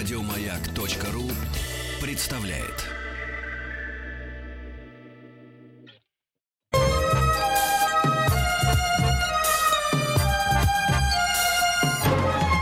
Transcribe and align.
Радиомаяк.ру 0.00 1.24
представляет. 2.00 2.86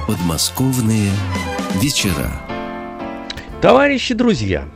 Подмосковные 0.09 1.12
вечера. 1.77 2.29
Товарищи, 3.62 4.15
друзья, 4.15 4.69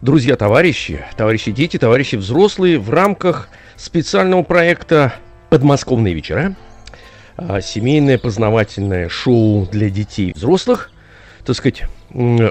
друзья-товарищи, 0.00 1.04
товарищи 1.18 1.52
дети, 1.52 1.78
товарищи 1.78 2.16
взрослые, 2.16 2.78
в 2.78 2.88
рамках 2.88 3.50
специального 3.76 4.42
проекта 4.42 5.12
«Подмосковные 5.50 6.14
вечера» 6.14 6.56
а, 7.36 7.60
семейное 7.60 8.16
познавательное 8.16 9.10
шоу 9.10 9.66
для 9.66 9.90
детей 9.90 10.30
и 10.30 10.32
взрослых, 10.32 10.88
так 11.44 11.56
сказать, 11.56 11.84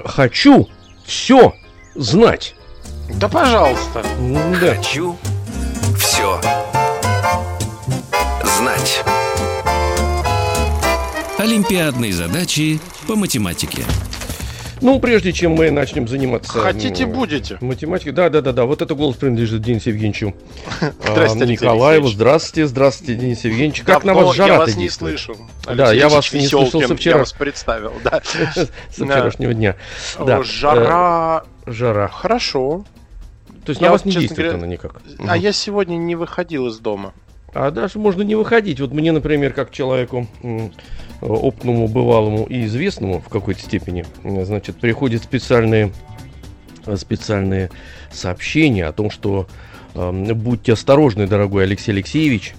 хочу 0.04 0.68
все 1.04 1.52
знать. 1.94 2.54
Да 3.14 3.28
пожалуйста. 3.28 4.04
Да. 4.60 4.74
Хочу 4.74 5.16
все 5.98 6.40
знать. 8.44 9.04
Олимпиадные 11.38 12.12
задачи 12.12 12.80
по 13.06 13.16
математике. 13.16 13.82
Ну, 14.82 14.98
прежде 14.98 15.32
чем 15.32 15.52
мы 15.52 15.70
начнем 15.70 16.08
заниматься... 16.08 16.52
Хотите, 16.58 17.06
будете. 17.06 17.56
Математикой. 17.60 18.12
Да, 18.12 18.28
да, 18.28 18.40
да, 18.40 18.52
да. 18.52 18.64
Вот 18.64 18.82
это 18.82 18.94
голос 18.96 19.16
принадлежит 19.16 19.62
Денису 19.62 19.90
Евгеньевичу 19.90 20.34
Здравствуйте, 21.00 21.44
а, 21.44 21.46
Николаеву. 21.46 22.08
Здравствуйте, 22.08 22.66
здравствуйте, 22.66 23.14
Денис 23.14 23.44
Евгеньевич. 23.44 23.82
Как 23.82 24.04
на 24.04 24.12
вас 24.12 24.34
жара 24.34 24.54
Я 24.54 24.58
вас 24.58 24.76
не 24.76 24.90
слышу. 24.90 25.36
Да, 25.64 25.92
я 25.92 26.08
вас 26.08 26.32
не 26.32 26.48
слышал 26.48 26.82
со 26.82 26.96
вчера. 26.96 27.16
Я 27.16 27.18
вас 27.20 27.32
представил, 27.32 27.92
да. 28.02 28.20
Со 28.90 29.04
вчерашнего 29.04 29.54
дня. 29.54 29.76
Да. 30.18 30.42
Жара... 30.42 31.44
Э, 31.64 31.72
Жара. 31.72 32.08
Хорошо. 32.08 32.84
То 33.64 33.70
есть 33.70 33.80
Я 33.80 33.88
на 33.88 33.92
вас 33.92 34.04
не 34.04 34.12
действует 34.12 34.54
она 34.54 34.66
никак? 34.66 35.00
А 35.20 35.36
я 35.36 35.52
сегодня 35.52 35.96
не 35.96 36.16
выходил 36.16 36.66
из 36.66 36.78
дома. 36.78 37.14
А 37.54 37.70
даже 37.70 37.98
можно 37.98 38.22
не 38.22 38.34
выходить. 38.34 38.80
Вот 38.80 38.92
мне, 38.92 39.12
например, 39.12 39.52
как 39.52 39.70
человеку 39.70 40.26
опытному, 41.20 41.86
бывалому 41.86 42.44
и 42.46 42.64
известному 42.64 43.20
в 43.20 43.28
какой-то 43.28 43.60
степени, 43.60 44.04
значит, 44.24 44.76
приходят 44.80 45.22
специальные, 45.22 45.92
э, 46.86 46.96
специальные 46.96 47.70
сообщения 48.10 48.86
о 48.86 48.92
том, 48.92 49.10
что 49.10 49.46
эм, 49.94 50.24
будьте 50.34 50.72
осторожны, 50.72 51.26
дорогой 51.26 51.64
Алексей 51.64 51.92
Алексеевич, 51.92 52.54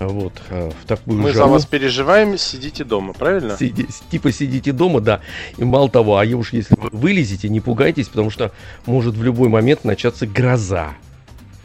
вот, 0.00 0.32
э, 0.50 0.70
в 0.82 0.86
такую 0.88 1.20
Мы 1.20 1.28
за 1.30 1.38
жару. 1.38 1.50
вас 1.52 1.64
переживаем, 1.64 2.36
сидите 2.36 2.82
дома, 2.82 3.12
правильно? 3.12 3.56
Сиди- 3.56 3.86
типа 4.10 4.32
сидите 4.32 4.72
дома, 4.72 5.00
да. 5.00 5.20
И 5.58 5.62
мало 5.64 5.88
того, 5.88 6.18
а 6.18 6.24
уж 6.26 6.52
если 6.52 6.74
вы 6.76 6.88
вылезете, 6.90 7.48
не 7.48 7.60
пугайтесь, 7.60 8.08
потому 8.08 8.30
что 8.30 8.50
может 8.84 9.14
в 9.14 9.22
любой 9.22 9.48
момент 9.48 9.84
начаться 9.84 10.26
гроза. 10.26 10.94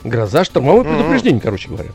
Гроза, 0.04 0.44
штормовое 0.44 0.84
Мгм. 0.84 0.96
предупреждение, 0.98 1.42
короче 1.42 1.68
говоря. 1.70 1.90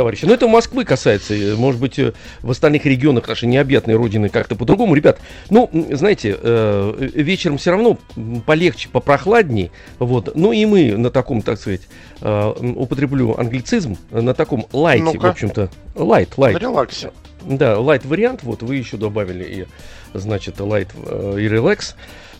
Товарищи, 0.00 0.24
но 0.24 0.32
это 0.32 0.48
Москвы 0.48 0.86
касается, 0.86 1.34
может 1.58 1.78
быть, 1.78 1.98
э, 1.98 2.14
в 2.40 2.50
остальных 2.50 2.86
регионах 2.86 3.28
нашей 3.28 3.44
необъятной 3.48 3.96
родины 3.96 4.30
как-то 4.30 4.56
по-другому. 4.56 4.94
Ребят, 4.94 5.18
ну, 5.50 5.68
знаете, 5.90 6.38
э, 6.40 7.10
вечером 7.16 7.58
все 7.58 7.72
равно 7.72 7.98
полегче, 8.46 8.88
попрохладней, 8.88 9.70
вот. 9.98 10.34
Ну 10.34 10.52
и 10.52 10.64
мы 10.64 10.96
на 10.96 11.10
таком, 11.10 11.42
так 11.42 11.58
сказать, 11.60 11.82
э, 12.22 12.52
употреблю 12.76 13.34
англицизм, 13.38 13.98
на 14.10 14.32
таком 14.32 14.66
лайте, 14.72 15.04
в 15.04 15.12
Ну-ка. 15.12 15.28
общем-то, 15.28 15.68
лайт, 15.94 16.30
лайт. 16.38 16.56
В 16.56 16.62
релаксе. 16.62 17.10
Да, 17.42 17.74
light 17.74 18.08
вариант, 18.08 18.42
вот 18.42 18.62
вы 18.62 18.76
еще 18.76 18.96
добавили 18.96 19.44
и, 19.44 20.18
значит, 20.18 20.54
э, 20.60 21.36
и. 21.38 21.46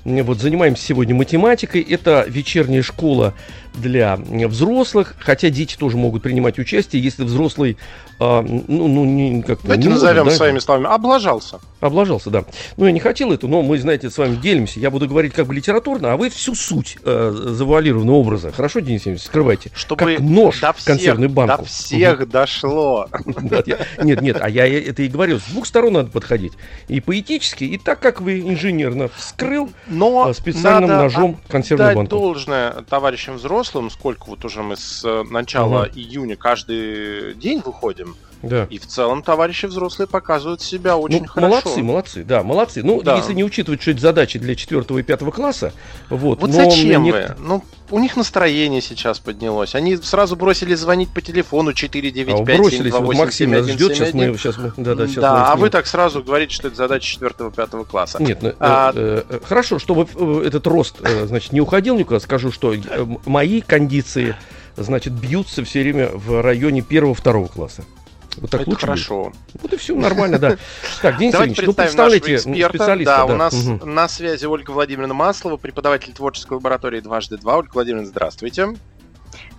М, 0.07 0.25
Вот 0.25 0.39
занимаемся 0.39 0.83
сегодня 0.83 1.15
математикой. 1.15 1.83
Это 1.83 2.25
вечерняя 2.27 2.81
школа 2.81 3.35
для 3.75 4.17
взрослых, 4.17 5.15
хотя 5.19 5.51
дети 5.51 5.77
тоже 5.77 5.97
могут 5.97 6.23
принимать 6.23 6.59
участие, 6.59 7.03
если 7.03 7.25
взрослый, 7.25 7.77
а, 8.19 8.43
ну, 8.43 8.89
ну, 8.89 9.05
не 9.05 9.43
как 9.43 9.61
Давайте 9.63 9.83
не 9.85 9.89
может, 9.89 10.03
назовем 10.03 10.25
да, 10.27 10.31
своими 10.33 10.59
словами. 10.59 10.87
Облажался. 10.87 11.61
Облажался, 11.81 12.29
да. 12.29 12.45
Ну, 12.77 12.85
я 12.85 12.93
не 12.93 13.01
хотел 13.01 13.33
это, 13.33 13.49
но 13.49 13.63
мы, 13.63 13.79
знаете, 13.79 14.11
с 14.11 14.19
вами 14.19 14.37
делимся. 14.37 14.79
Я 14.81 14.91
буду 14.91 15.09
говорить 15.09 15.33
как 15.33 15.47
бы 15.47 15.55
литературно, 15.55 16.13
а 16.13 16.17
вы 16.19 16.29
всю 16.29 16.55
суть 16.55 16.99
э, 17.03 17.33
завуалированного 17.35 18.17
образа. 18.17 18.53
Хорошо, 18.53 18.81
Денис 18.81 19.01
Евгеньевич, 19.01 19.25
скрывайте. 19.25 19.71
Чтобы 19.75 20.17
как 20.17 20.21
нож 20.21 20.61
до 20.61 20.73
всех, 20.75 21.31
банку. 21.31 21.63
до 21.63 21.65
всех 21.69 22.29
дошло. 22.29 23.09
Да, 23.25 23.63
я- 23.65 23.79
Нет, 24.05 24.21
нет, 24.21 24.37
а 24.41 24.51
я 24.51 24.67
это 24.67 25.03
и 25.03 25.09
говорю, 25.09 25.39
с 25.39 25.45
двух 25.45 25.67
сторон 25.67 25.95
надо 25.95 26.11
подходить. 26.11 26.53
И 26.89 27.01
поэтически, 27.01 27.65
и 27.65 27.79
так, 27.79 28.01
как 28.01 28.21
вы 28.21 28.41
инженерно 28.41 29.09
вскрыл 29.09 29.71
Но 29.87 30.27
а, 30.29 30.35
специальным 30.35 30.91
ножом 30.91 31.41
консервную 31.49 31.97
банку. 31.97 32.11
должное 32.11 32.73
товарищам 32.89 33.37
взрослым, 33.37 33.60
сколько 33.91 34.25
вот 34.29 34.45
уже 34.45 34.63
мы 34.63 34.77
с 34.77 35.05
э, 35.05 35.23
начала 35.25 35.83
Ага. 35.83 35.91
июня 35.95 36.37
каждый 36.37 37.35
день 37.35 37.61
выходим, 37.65 38.17
Да. 38.43 38.67
и 38.71 38.79
в 38.79 38.87
целом 38.87 39.23
товарищи 39.23 39.67
взрослые 39.67 40.07
показывают 40.09 40.63
себя 40.63 40.97
очень 40.97 41.23
Ну, 41.23 41.27
хорошо. 41.29 41.49
молодцы, 41.49 41.83
молодцы, 41.83 42.25
да, 42.25 42.43
молодцы. 42.43 42.83
Ну, 42.83 43.03
Да. 43.03 43.17
если 43.17 43.35
не 43.35 43.45
учитывать, 43.45 43.83
что 43.83 43.91
это 43.91 44.01
задачи 44.01 44.39
для 44.39 44.55
4 44.55 44.99
и 44.99 45.03
5 45.03 45.31
класса, 45.31 45.73
вот. 46.09 46.41
Вот 46.41 46.49
но 46.49 46.55
зачем 46.55 47.03
мне- 47.03 47.13
вы? 47.13 47.35
Ну, 47.39 47.63
у 47.91 47.99
них 47.99 48.17
настроение 48.17 48.81
сейчас 48.81 49.19
поднялось. 49.19 49.75
Они 49.75 49.97
сразу 49.97 50.37
бросили 50.37 50.75
звонить 50.75 51.11
по 51.11 51.21
телефону 51.21 51.71
А, 51.71 51.75
495 51.75 52.57
бросились, 52.57 52.93
вот 52.93 53.15
Максим 53.17 53.51
нас 53.51 53.67
ждет, 53.67 53.95
сейчас 53.95 54.15
мы, 54.15 54.23
7171. 54.35 54.39
сейчас 54.39 54.59
мы, 54.59 54.73
да, 54.85 54.95
да, 54.95 55.07
сейчас 55.07 55.23
Да, 55.23 55.33
мы 55.33 55.41
а 55.41 55.57
вы 55.57 55.71
так 55.71 55.87
сразу 55.87 56.23
говорите, 56.23 56.55
что 56.55 56.69
это 56.69 56.77
задача 56.77 57.07
4-5 57.07 57.85
класса. 57.85 58.23
Нет, 58.23 58.43
ну, 58.43 58.49
э, 58.51 58.55
А- 58.61 58.93
э, 58.95 59.23
э, 59.29 59.41
хорошо, 59.45 59.79
чтобы 59.79 60.07
э, 60.15 60.43
этот 60.47 60.67
рост, 60.67 60.97
э, 61.03 61.27
значит, 61.27 61.53
не 61.53 61.61
уходил 61.61 61.99
никуда, 61.99 62.21
скажу, 62.21 62.53
что 62.53 62.73
э, 62.73 62.79
мои 63.27 63.61
кондиции, 63.61 64.37
значит, 64.77 65.13
бьются 65.13 65.65
все 65.65 65.83
время 65.83 66.09
в 66.15 66.41
районе 66.43 66.81
первого-второго 66.83 67.49
класса. 67.49 67.85
Вот 68.37 68.51
так 68.51 68.61
это 68.63 68.71
лучше 68.71 68.87
будет? 68.87 68.91
хорошо. 69.05 69.33
Вот 69.61 69.73
и 69.73 69.77
все 69.77 69.95
нормально, 69.97 70.39
да. 70.39 70.57
Так, 71.03 71.19
Денис 71.19 71.33
Давайте 71.33 71.53
Евгеньевич, 71.53 71.67
ну 71.67 71.73
представляете 71.85 72.33
м, 72.33 72.37
эксперта. 72.53 72.69
специалиста. 72.79 73.17
Да, 73.17 73.25
у 73.27 73.37
нас 73.37 73.55
Мгм. 73.55 73.95
на 73.95 74.09
связи 74.09 74.47
Ольга 74.47 74.71
Владимировна 74.71 75.15
Маслова, 75.15 75.57
преподаватель 75.57 76.13
творческой 76.13 76.55
лаборатории 76.55 77.01
«Дважды 77.01 77.37
два». 77.39 77.57
Ольга 77.59 77.71
Владимировна, 77.75 78.09
здравствуйте. 78.09 78.69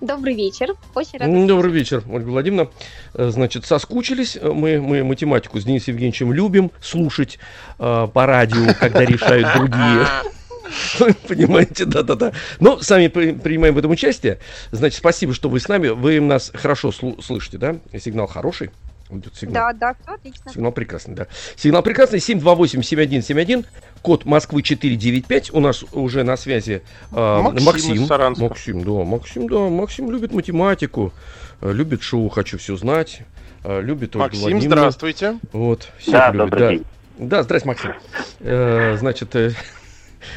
Добрый 0.01 0.33
вечер. 0.35 0.69
Очень 0.95 1.19
рада. 1.19 1.47
Добрый 1.47 1.71
вечер, 1.71 2.03
Ольга 2.09 2.27
Владимировна. 2.29 2.71
Э, 3.13 3.29
Значит, 3.29 3.65
соскучились. 3.65 4.35
Э, 4.35 4.49
Мы, 4.51 4.81
мы 4.81 5.03
математику 5.03 5.59
с 5.59 5.63
Денисом 5.63 5.93
Евгеньевичем 5.93 6.33
любим 6.33 6.71
слушать 6.81 7.37
э, 7.79 8.07
по 8.13 8.25
радио, 8.25 8.73
когда 8.79 9.05
решают 9.05 9.47
другие. 9.55 10.07
Понимаете, 11.27 11.85
да-да-да. 11.85 12.31
Но 12.59 12.79
сами 12.81 13.07
при- 13.07 13.33
принимаем 13.33 13.73
в 13.75 13.77
этом 13.77 13.91
участие. 13.91 14.39
Значит, 14.71 14.97
спасибо, 14.99 15.33
что 15.33 15.49
вы 15.49 15.59
с 15.59 15.67
нами. 15.67 15.89
Вы 15.89 16.19
нас 16.19 16.51
хорошо 16.53 16.91
слышите, 16.91 17.57
да? 17.57 17.77
Сигнал 17.99 18.27
хороший. 18.27 18.71
Идет 19.09 19.35
сигнал. 19.35 19.73
Да, 19.73 19.73
да, 19.73 19.95
все 20.01 20.13
отлично. 20.13 20.51
Сигнал 20.53 20.71
прекрасный, 20.71 21.15
да. 21.15 21.27
Сигнал 21.57 21.81
прекрасный. 21.83 22.19
728-7171. 22.19 23.65
Код 24.01 24.25
Москвы 24.25 24.61
495. 24.63 25.51
У 25.53 25.59
нас 25.59 25.83
уже 25.91 26.23
на 26.23 26.37
связи 26.37 26.81
э, 27.11 27.41
Максим 27.41 27.65
Максим. 27.65 28.07
Максим, 28.41 28.83
да. 28.83 29.03
Максим, 29.03 29.47
да. 29.49 29.59
Максим 29.69 30.11
любит 30.11 30.33
математику. 30.33 31.13
э, 31.61 31.71
Любит 31.73 32.01
шоу 32.03 32.29
«Хочу 32.29 32.57
все 32.57 32.77
знать». 32.77 33.21
э, 33.63 33.81
Любит 33.81 34.15
Ольгу 34.15 34.37
Максим, 34.37 34.61
здравствуйте. 34.61 35.37
Вот. 35.51 35.89
всех 35.99 36.13
Да, 36.13 36.27
любит, 36.31 36.39
добрый 36.45 36.59
да. 36.61 36.69
день. 36.69 36.83
Да, 37.19 37.43
здрасте, 37.43 37.67
Максим. 37.67 37.91
Э, 38.39 38.95
значит, 38.97 39.35
э, 39.35 39.51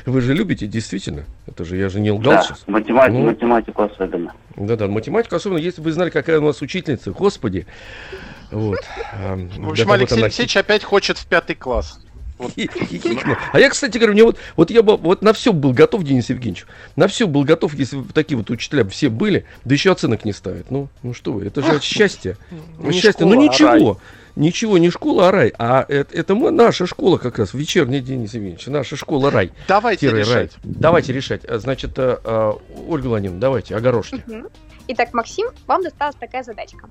вы 0.07 0.21
же 0.21 0.35
любите, 0.35 0.67
действительно. 0.67 1.25
Это 1.47 1.65
же 1.65 1.77
я 1.77 1.89
же 1.89 2.01
не 2.01 2.11
лгал 2.11 2.35
Да, 2.35 2.43
сейчас. 2.43 2.65
математику, 2.67 3.19
Ну. 3.19 3.25
математику 3.27 3.83
особенно. 3.83 4.33
Да-да, 4.57 4.87
математику, 4.89 5.37
особенно 5.37 5.59
если 5.59 5.81
бы 5.81 5.87
вы 5.87 5.93
знали, 5.93 6.11
какая 6.11 6.39
у 6.41 6.45
нас 6.45 6.61
учительница. 6.63 7.11
Господи. 7.13 7.67
Вот. 8.51 8.79
А, 9.13 9.37
В 9.37 9.71
общем, 9.71 9.87
вот 9.87 9.95
Алексей 9.95 10.15
она 10.17 10.25
Алексеевич 10.27 10.57
опять 10.57 10.85
хочет 10.85 11.19
в 11.19 11.27
пятый 11.27 11.57
класс. 11.57 11.99
хихикнула. 12.57 13.39
А 13.53 13.61
я, 13.61 13.71
кстати 13.71 13.97
говоря, 13.97 14.13
мне 14.13 14.25
вот, 14.25 14.39
вот 14.57 14.71
я 14.71 14.83
бы 14.83 14.97
вот 14.97 15.23
на 15.23 15.33
все 15.33 15.53
был 15.53 15.73
готов, 15.73 16.03
Денис 16.05 16.29
Евгеньевич. 16.31 16.67
На 16.97 17.07
все 17.09 17.27
был 17.27 17.45
готов, 17.45 17.75
если 17.75 17.97
бы 17.99 18.13
такие 18.13 18.37
вот 18.37 18.51
учителя 18.51 18.85
все 18.85 19.09
были, 19.09 19.45
да 19.65 19.75
еще 19.75 19.93
оценок 19.93 20.25
не 20.25 20.33
ставят. 20.33 20.71
Ну, 20.71 20.89
ну 21.03 21.15
что 21.15 21.33
вы, 21.33 21.47
это 21.47 21.63
же 21.63 21.81
счастье. 21.81 22.37
Не 22.79 22.93
счастье. 22.93 23.13
школа, 23.13 23.35
ну 23.35 23.41
а 23.41 23.45
ничего. 23.45 23.69
рай. 23.69 23.97
Ничего, 24.37 24.79
не 24.79 24.91
школа, 24.91 25.29
а 25.29 25.31
рай. 25.31 25.53
А 25.59 25.85
это, 25.89 26.13
это 26.15 26.35
мы- 26.35 26.51
наша 26.51 26.87
школа 26.87 27.19
как 27.19 27.39
раз, 27.39 27.55
вечерний 27.55 28.01
Денис 28.01 28.35
Евгеньевич, 28.35 28.67
наша 28.67 28.97
школа 28.97 29.31
рай. 29.31 29.53
Давайте 29.69 30.09
Тире 30.09 30.23
рай. 30.23 30.45
решать. 30.45 30.53
Давайте 30.65 31.13
решать. 31.13 31.45
А, 31.45 31.59
Значит, 31.59 31.97
а, 31.99 32.21
а, 32.25 32.59
Ольга 32.89 33.07
Владимировна, 33.07 33.41
давайте, 33.41 33.77
огорошьте. 33.77 34.25
Мгм. 34.27 34.49
Итак, 34.89 35.13
Максим, 35.15 35.49
вам 35.67 35.83
досталась 35.83 36.17
такая 36.17 36.43
задачка. 36.43 36.89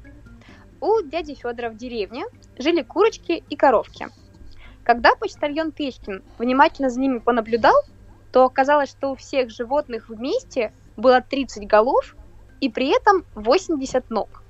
У 0.80 1.02
дяди 1.02 1.34
Федора 1.36 1.70
в 1.70 1.76
деревне 1.78 2.26
жили 2.58 2.82
курочки 2.82 3.44
и 3.50 3.56
коровки. 3.56 4.08
Когда 4.84 5.16
почтальон 5.16 5.72
Печкин 5.72 6.24
внимательно 6.38 6.90
за 6.90 7.00
ними 7.00 7.20
понаблюдал, 7.20 7.76
то 8.32 8.46
оказалось, 8.46 8.90
что 8.90 9.12
у 9.12 9.16
всех 9.16 9.50
животных 9.50 10.10
вместе 10.10 10.74
было 10.98 11.22
30 11.22 11.68
голов 11.68 12.16
и 12.62 12.70
при 12.70 12.96
этом 12.96 13.26
80 13.36 14.10
ног. 14.10 14.44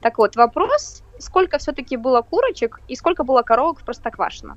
Так 0.00 0.18
вот, 0.18 0.36
вопрос, 0.36 1.02
сколько 1.18 1.58
все-таки 1.58 1.96
было 1.96 2.22
курочек 2.22 2.80
и 2.88 2.94
сколько 2.94 3.24
было 3.24 3.42
коровок 3.42 3.80
в 3.80 3.84
Простоквашино? 3.84 4.56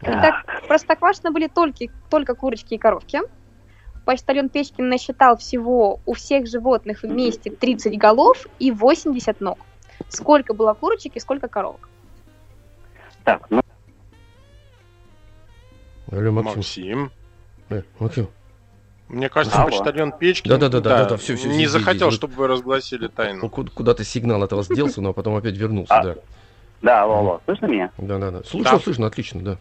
Итак, 0.00 0.44
в 0.62 0.68
Простоквашино 0.68 1.30
были 1.30 1.48
только, 1.48 1.86
только 2.10 2.34
курочки 2.34 2.74
и 2.74 2.78
коровки. 2.78 3.20
Почтальон 4.04 4.50
Печкин 4.50 4.88
насчитал 4.88 5.36
всего 5.38 6.00
у 6.04 6.12
всех 6.12 6.46
животных 6.46 7.02
вместе 7.02 7.50
30 7.50 7.98
голов 7.98 8.46
и 8.58 8.70
80 8.70 9.40
ног. 9.40 9.58
Сколько 10.08 10.52
было 10.52 10.74
курочек 10.74 11.16
и 11.16 11.20
сколько 11.20 11.48
коровок? 11.48 11.88
Так, 13.24 13.46
ну, 13.48 13.62
Алло, 16.12 16.30
Максим. 16.30 16.56
Максим. 16.56 17.12
Э, 17.70 17.82
Максим. 17.98 18.28
Мне 19.14 19.28
кажется, 19.28 19.58
Алло. 19.62 19.70
почтальон 19.70 20.12
Печкин 20.12 20.50
Да-да-да, 20.50 20.80
да-да, 20.80 21.16
всё, 21.16 21.36
всё, 21.36 21.48
не 21.48 21.54
здесь, 21.54 21.70
захотел, 21.70 22.08
здесь. 22.08 22.18
чтобы 22.18 22.34
вы 22.34 22.48
разгласили 22.48 23.04
Ну, 23.04 23.08
тайну. 23.08 23.48
ку- 23.48 23.64
Куда-то 23.72 24.02
сигнал 24.04 24.42
от 24.42 24.52
вас 24.52 24.68
делся, 24.68 25.00
но 25.00 25.12
потом 25.12 25.36
опять 25.36 25.56
вернулся, 25.56 25.94
А. 25.94 26.02
да. 26.04 26.14
да, 26.82 27.02
алло, 27.04 27.14
алло, 27.18 27.40
слышно 27.44 27.66
меня? 27.66 27.90
Да-да-да. 27.96 28.42
Слышно, 28.44 28.72
Да. 28.72 28.78
слышно, 28.80 29.06
отлично, 29.06 29.40
да. 29.42 29.58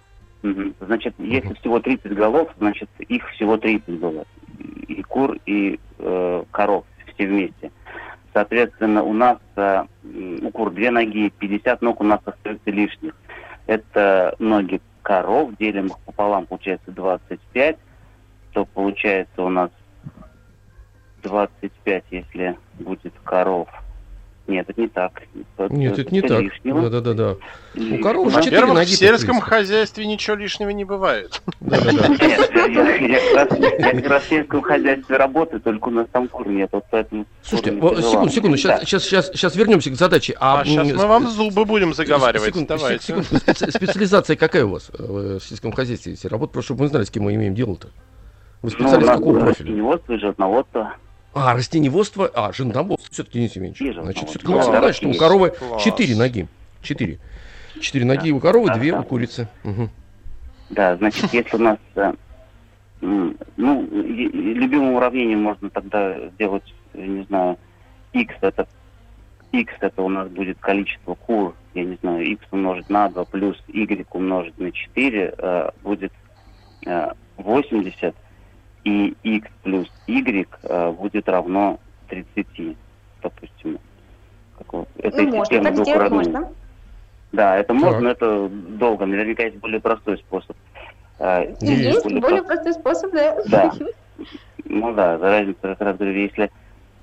Значит, 0.81 1.13
если 1.19 1.53
всего 1.53 1.79
30 1.79 2.13
голов, 2.15 2.49
значит, 2.57 2.89
их 2.99 3.29
всего 3.31 3.57
30 3.57 3.99
было. 3.99 4.25
И 4.87 5.01
кур, 5.03 5.37
и 5.45 5.79
э, 5.99 6.43
коров 6.51 6.83
все 7.13 7.27
вместе. 7.27 7.71
Соответственно, 8.33 9.03
у 9.03 9.13
нас 9.13 9.37
э, 9.55 9.83
у 10.41 10.49
кур 10.49 10.71
две 10.71 10.89
ноги, 10.91 11.31
50 11.37 11.81
ног 11.81 12.01
у 12.01 12.03
нас 12.03 12.19
остается 12.25 12.71
лишних. 12.71 13.13
Это 13.67 14.35
ноги 14.39 14.81
коров, 15.03 15.51
делим 15.59 15.87
их 15.87 15.99
пополам, 15.99 16.45
получается 16.47 16.91
25. 16.91 17.77
То 18.53 18.65
получается 18.65 19.41
у 19.41 19.49
нас 19.49 19.69
25, 21.23 22.03
если 22.11 22.57
будет 22.79 23.13
коров. 23.23 23.67
Нет, 24.45 24.69
это 24.69 24.81
не 24.81 24.89
так. 24.89 25.21
Нет, 25.69 25.97
это 25.97 26.13
не 26.13 26.21
так. 26.21 26.41
лишнего. 26.41 26.81
Да-да-да-да. 26.89 27.37
Лишнего. 27.75 28.03
коров 28.03 28.27
уже 28.27 28.43
четыре 28.43 28.65
ноги 28.65 28.87
в 28.87 28.89
сельском 28.89 29.39
хозяйстве 29.39 30.05
ничего 30.05 30.35
лишнего 30.35 30.69
не 30.71 30.83
бывает. 30.83 31.41
Да-да-да. 31.61 32.07
Нет, 32.09 32.51
я, 32.53 32.65
я- 32.67 33.91
как 33.93 34.05
раз, 34.09 34.23
в 34.23 34.27
сельском 34.27 34.61
хозяйстве 34.61 35.15
работаю, 35.15 35.61
только 35.61 35.87
у 35.87 35.91
нас 35.91 36.07
там 36.11 36.27
кур 36.27 36.49
нет, 36.49 36.69
вот 36.73 36.83
поэтому... 36.91 37.25
Слушайте, 37.41 37.71
секунду, 37.71 38.29
секунду, 38.29 38.57
сейчас, 38.57 38.79
Да. 38.81 38.85
сейчас, 38.85 39.03
сейчас, 39.05 39.27
сейчас 39.27 39.55
вернемся 39.55 39.91
к 39.91 39.95
задаче. 39.95 40.35
А, 40.41 40.65
сейчас 40.65 40.89
с- 40.89 40.93
мы 40.93 41.07
вам 41.07 41.27
с- 41.29 41.31
зубы 41.35 41.63
будем 41.63 41.93
заговаривать. 41.93 42.53
специализация 42.53 44.35
какая 44.35 44.65
у 44.65 44.71
вас 44.71 44.91
э, 44.99 45.37
в 45.39 45.39
сельском 45.39 45.71
хозяйстве? 45.71 46.11
Если 46.11 46.27
работа, 46.27 46.51
просто 46.51 46.67
чтобы 46.73 46.81
мы 46.83 46.87
знали, 46.89 47.05
с 47.05 47.09
кем 47.11 47.23
мы 47.23 47.33
имеем 47.35 47.55
дело-то. 47.55 47.87
Вы 48.63 48.69
Ну, 48.69 48.69
специалист 48.69 49.07
нас 49.07 49.17
какого 49.17 49.39
профиля? 49.39 49.49
растениеводство 49.65 50.13
и 50.13 50.17
животноводство. 50.17 50.93
А, 51.33 51.53
растениеводство, 51.53 52.31
а, 52.33 52.53
животноводство, 52.53 53.11
все-таки, 53.11 53.39
Денис 53.39 53.55
Евгеньевич. 53.55 53.81
И 53.81 53.91
Значит, 54.01 54.29
все-таки 54.29 54.51
Максим 54.53 54.71
Класс. 54.71 54.79
знает, 54.79 54.95
что 54.95 55.09
у 55.09 55.13
коровы 55.15 55.49
Класс. 55.49 55.83
четыре 55.83 56.15
ноги. 56.15 56.47
Четыре. 56.81 57.19
Четыре 57.81 58.05
ноги 58.05 58.31
у 58.31 58.39
коровы, 58.39 58.67
Да, 58.67 58.75
две 58.77 58.91
да. 58.93 59.01
у 59.01 59.03
курицы. 59.03 59.47
Мгм. 59.63 59.89
Да, 60.69 60.95
значит, 60.95 61.33
если 61.33 61.55
у 61.57 61.59
нас... 61.59 61.77
э, 61.95 62.13
Ну, 63.01 63.35
любимым 63.91 64.93
уравнением 64.93 65.41
можно 65.43 65.69
тогда 65.69 66.29
сделать, 66.29 66.73
не 66.93 67.23
знаю, 67.25 67.57
x 68.13 68.33
это 68.39 68.65
x 69.51 69.73
это 69.81 70.01
у 70.01 70.09
нас 70.09 70.29
будет 70.29 70.57
количество 70.59 71.15
кур, 71.15 71.53
я 71.73 71.83
не 71.83 71.97
знаю, 72.01 72.23
x 72.25 72.41
умножить 72.51 72.89
на 72.89 73.09
2 73.09 73.25
плюс 73.25 73.57
y 73.67 74.05
умножить 74.11 74.57
на 74.57 74.71
4 74.71 75.33
э, 75.37 75.69
будет 75.83 76.13
э, 76.85 77.11
80, 77.37 78.15
и 78.83 79.15
x 79.23 79.47
плюс 79.63 79.87
y 80.07 80.47
э, 80.63 80.91
будет 80.91 81.27
равно 81.29 81.79
30, 82.09 82.77
допустим. 83.21 83.79
Как 84.57 84.73
вот- 84.73 84.89
Это 84.97 85.17
Ну, 85.21 85.23
можно, 85.29 85.45
системы 85.45 85.63
так 85.63 85.73
двух 85.75 85.85
сделать 85.87 85.99
уравнений. 86.11 86.31
можно. 86.31 86.53
Да, 87.31 87.57
это 87.57 87.73
можно, 87.73 87.91
Так. 87.91 88.01
но 88.01 88.09
это 88.11 88.49
долго. 88.49 89.05
Наверняка 89.05 89.43
есть 89.43 89.57
более 89.57 89.79
простой 89.79 90.17
способ. 90.19 90.55
Э, 91.19 91.55
Есть. 91.61 91.83
Есть 91.83 92.03
более 92.03 92.21
более 92.21 92.43
прост- 92.43 92.47
простой 92.63 92.73
способ, 92.73 93.11
да? 93.13 93.37
Да. 93.47 93.73
Ну 94.65 94.93
да, 94.93 95.17
за 95.17 95.25
разницу 95.25 95.59
как 95.61 95.81
раз 95.81 95.97
говорю, 95.97 96.13
если 96.15 96.49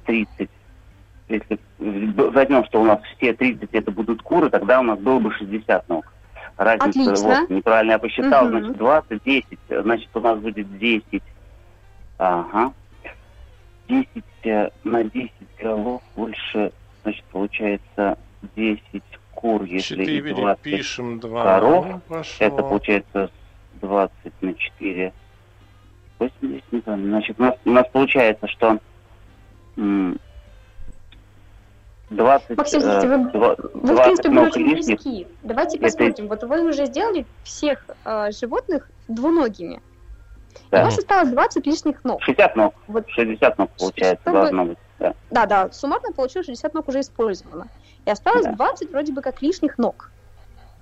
30, 0.07 0.49
если 1.29 1.59
возьмем, 1.79 2.65
что 2.65 2.81
у 2.81 2.85
нас 2.85 3.01
все 3.17 3.33
30 3.35 3.69
это 3.73 3.91
будут 3.91 4.23
куры, 4.23 4.49
тогда 4.49 4.81
у 4.81 4.83
нас 4.85 4.99
было 4.99 5.19
бы 5.19 5.31
60 5.33 5.89
ног. 5.89 6.07
Разница, 6.57 6.89
Отлично. 7.11 7.29
вот, 7.41 7.51
неправильно 7.51 7.93
я 7.93 7.99
посчитал, 7.99 8.47
Мгм. 8.47 8.59
значит 8.61 8.79
20, 8.79 9.23
10, 9.25 9.59
значит 9.69 10.09
у 10.15 10.21
нас 10.21 10.39
будет 10.39 10.79
10. 10.79 11.23
Ага. 12.23 12.75
10 13.89 14.09
э, 14.45 14.69
на 14.85 15.05
10 15.05 15.33
голов 15.59 16.03
больше, 16.15 16.71
значит, 17.03 17.25
получается 17.33 18.19
10 18.57 19.03
кур, 19.35 19.63
если 19.65 20.03
и 20.03 20.07
4 20.19 20.35
20 20.35 20.63
пишем, 20.63 21.19
2. 21.19 21.43
коров. 21.43 21.87
Пошло. 22.09 22.47
это 22.47 22.57
получается 22.63 23.31
20 23.81 24.13
на 24.43 24.53
4. 24.55 25.13
80, 26.19 26.73
не 26.73 26.81
знаю. 26.81 27.05
Значит, 27.07 27.41
у 27.41 27.43
нас, 27.43 27.55
у 27.65 27.71
нас 27.71 27.87
получается, 27.91 28.47
что 28.49 28.79
м, 29.79 30.19
20, 32.11 32.59
Максим, 32.59 32.81
э, 32.83 33.07
вы- 33.07 33.31
два- 33.31 33.55
Вы, 33.57 33.81
в 33.81 33.87
20 33.87 34.05
принципе, 34.05 34.29
были 34.29 34.39
очень 34.47 34.73
близки. 34.73 35.27
Давайте 35.43 35.79
Это- 35.79 35.87
посмотрим. 35.87 36.29
Вот 36.29 36.43
вы 36.43 36.69
уже 36.69 36.85
сделали 36.85 37.25
всех 37.45 37.87
э, 38.05 38.31
животных 38.33 38.91
двуногими. 39.09 39.81
Да. 40.71 40.83
У 40.83 40.85
вас 40.85 40.99
осталось 40.99 41.31
20 41.31 41.67
лишних 41.67 42.05
ног. 42.05 42.23
60 42.23 42.57
ног. 42.57 42.75
Вот 42.87 43.09
60 43.09 43.59
ног 43.59 43.71
получается, 43.79 44.23
Чтобы- 44.23 44.39
должно 44.41 44.65
быть. 44.67 44.79
Да. 44.99 45.15
Да, 45.31 45.47
да, 45.47 45.73
суммарно 45.73 46.13
получилось 46.13 46.47
60 46.47 46.75
ног 46.75 46.89
уже 46.89 47.01
использовано. 47.01 47.67
И 48.07 48.11
осталось 48.11 48.45
Да. 48.45 48.53
20 48.53 48.91
вроде 48.91 49.13
бы 49.13 49.23
как 49.23 49.41
лишних 49.43 49.79
ног. 49.79 50.11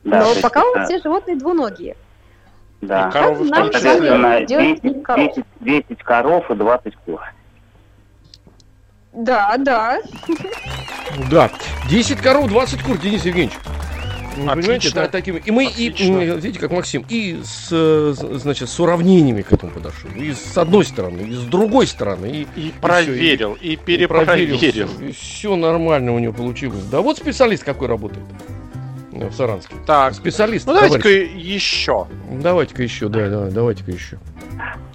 Да, 0.04 0.20
Но 0.20 0.28
есть 0.28 0.42
пока 0.42 0.62
у 0.64 0.74
вас 0.74 0.88
все 0.88 1.00
животные 1.00 1.36
двуногие. 1.36 1.96
да. 2.80 3.08
И 3.08 3.12
коровы 3.12 3.44
в 3.44 3.50
нам 3.50 3.62
том 3.64 3.72
числе. 3.72 3.90
вами 3.90 3.98
Соответственно, 4.08 4.46
делать 4.46 4.80
10, 4.82 5.02
коров. 5.02 5.26
10, 5.34 5.44
10 5.60 6.02
коров 6.02 6.50
и 6.50 6.54
20 6.54 6.96
кур. 6.96 7.20
Да, 9.12 9.54
да. 9.58 9.98
Да. 11.30 11.50
10 11.88 12.20
коров, 12.20 12.48
20 12.48 12.82
кур, 12.82 12.98
Денис 12.98 13.24
Евгеньевич. 13.24 13.58
Ну, 14.38 14.46
Понимаете, 14.55 14.90
да, 14.94 15.08
такими. 15.08 15.43
И 15.44 15.50
мы, 15.50 15.64
и, 15.64 15.90
Отлично. 15.90 16.19
видите, 16.37 16.61
как 16.61 16.70
Максим, 16.70 17.05
и 17.08 17.40
с, 17.44 18.14
значит, 18.14 18.69
с 18.69 18.79
уравнениями 18.81 19.43
к 19.43 19.52
этому 19.52 19.73
подошел. 19.73 20.08
И 20.14 20.32
с 20.32 20.56
одной 20.56 20.85
стороны, 20.85 21.23
и 21.23 21.32
с 21.32 21.43
другой 21.43 21.87
стороны. 21.87 22.46
И, 22.56 22.69
И 22.69 22.73
проверил, 22.81 23.56
и 23.61 23.76
перепроверил. 23.76 24.88
Все 25.12 25.56
нормально 25.56 26.12
у 26.14 26.19
него 26.19 26.32
получилось. 26.32 26.85
Да 26.85 27.00
вот 27.00 27.19
специалист 27.19 27.64
какой 27.64 27.88
работает 27.88 28.25
э, 29.12 29.29
в 29.29 29.35
Саранске. 29.35 29.75
Так, 29.87 30.14
Специалист. 30.14 30.67
ну 30.67 30.75
давайте-ка 30.75 31.09
еще. 31.09 32.07
Давайте-ка 32.30 32.83
еще, 32.83 33.09
да, 33.09 33.28
да, 33.28 33.50
давайте-ка 33.50 33.90
еще. 33.90 34.18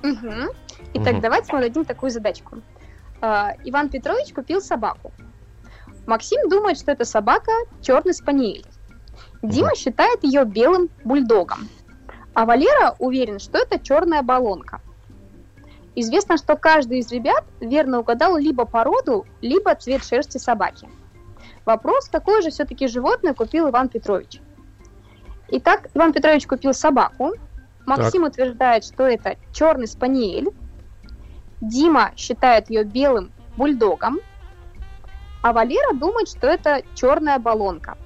Мгм. 0.03 0.49
Итак, 0.95 1.13
Мгм. 1.13 1.21
давайте 1.21 1.53
мы 1.53 1.59
дадим 1.61 1.85
такую 1.85 2.11
задачку. 2.11 2.59
А, 3.21 3.51
Иван 3.65 3.89
Петрович 3.89 4.33
купил 4.33 4.61
собаку. 4.61 5.11
Максим 6.05 6.49
думает, 6.49 6.77
что 6.77 6.91
это 6.91 7.05
собака 7.05 7.51
черный 7.81 8.13
спаниель. 8.13 8.65
Дима 9.43 9.75
считает 9.75 10.23
ее 10.23 10.45
белым 10.45 10.89
бульдогом. 11.03 11.67
А 12.33 12.45
Валера 12.45 12.95
уверен, 12.97 13.39
что 13.39 13.57
это 13.57 13.77
черная 13.77 14.23
баллонка. 14.23 14.79
Известно, 15.95 16.37
что 16.37 16.55
каждый 16.55 16.99
из 16.99 17.11
ребят 17.11 17.43
верно 17.59 17.99
угадал 17.99 18.37
либо 18.37 18.65
породу, 18.65 19.25
либо 19.41 19.75
цвет 19.75 20.03
шерсти 20.03 20.37
собаки. 20.37 20.87
Вопрос, 21.65 22.07
какое 22.09 22.41
же 22.41 22.51
все-таки 22.51 22.87
животное 22.87 23.33
купил 23.33 23.69
Иван 23.69 23.89
Петрович? 23.89 24.39
Итак, 25.49 25.89
Иван 25.93 26.13
Петрович 26.13 26.47
купил 26.47 26.73
собаку. 26.73 27.33
Максим 27.85 28.23
утверждает, 28.23 28.85
что 28.85 29.03
это 29.03 29.35
черный 29.51 29.87
спаниель. 29.87 30.49
Дима 31.59 32.13
считает 32.15 32.69
ее 32.69 32.85
белым 32.85 33.31
бульдогом. 33.57 34.19
А 35.41 35.51
Валера 35.51 35.93
думает, 35.93 36.29
что 36.29 36.47
это 36.47 36.81
черная 36.95 37.39
баллонка. 37.39 37.97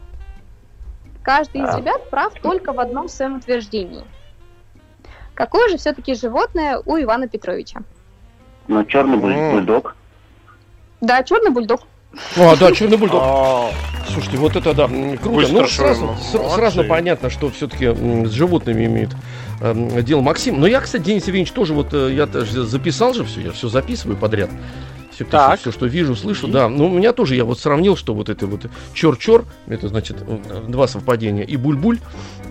Каждый 1.27 1.61
из 1.63 1.75
ребят 1.75 2.09
прав 2.09 2.31
только 2.41 2.71
в 2.71 2.79
одном 2.79 3.09
своем 3.09 3.35
утверждении. 3.35 4.05
Какое 5.33 5.67
же 5.67 5.75
все-таки 5.77 6.15
животное 6.15 6.79
у 6.85 6.95
Ивана 6.97 7.27
Петровича? 7.27 7.81
Но 8.69 8.85
черный 8.85 9.17
М. 9.17 9.51
бульдог. 9.51 9.97
Да, 11.01 11.21
черный 11.23 11.51
бульдог. 11.51 11.81
А, 12.37 12.55
да, 12.55 12.71
черный 12.71 12.95
бульдог. 12.95 13.19
А, 13.21 13.69
Слушайте, 14.07 14.37
вот 14.37 14.55
это 14.55 14.73
да, 14.73 14.85
м, 14.85 15.17
круто. 15.17 15.35
Быстро 15.35 15.59
ну, 15.63 15.67
сразу, 15.67 15.99
шурно. 15.99 16.15
с- 16.17 16.33
Молодцы. 16.33 16.55
сразу 16.55 16.83
понятно, 16.85 17.29
что 17.29 17.49
все-таки 17.49 17.93
с 17.93 18.31
животными 18.31 18.85
имеет 18.85 19.09
эм, 19.59 20.01
дело 20.05 20.21
Максим. 20.21 20.61
Но 20.61 20.65
я, 20.65 20.79
кстати, 20.79 21.03
Денис 21.03 21.27
Евгеньевич, 21.27 21.51
тоже 21.51 21.73
вот, 21.73 21.93
э, 21.93 22.13
я 22.13 22.25
тоже 22.25 22.63
записал 22.63 23.13
же 23.13 23.25
все, 23.25 23.41
я 23.41 23.51
все 23.51 23.67
записываю 23.67 24.15
подряд. 24.17 24.49
Все, 25.17 25.25
Так. 25.25 25.59
все, 25.59 25.71
что 25.71 25.87
вижу, 25.87 26.15
слышу, 26.15 26.47
да. 26.47 26.69
Ну, 26.69 26.85
у 26.85 26.89
меня 26.89 27.11
тоже, 27.11 27.35
я 27.35 27.43
вот 27.43 27.59
сравнил, 27.59 27.95
что 27.97 28.13
вот 28.13 28.29
это 28.29 28.45
вот 28.45 28.67
чор-чор, 28.93 29.45
это 29.67 29.87
значит 29.87 30.17
э, 30.21 30.65
два 30.67 30.87
совпадения, 30.87 31.43
и 31.43 31.57
буль-буль, 31.57 31.97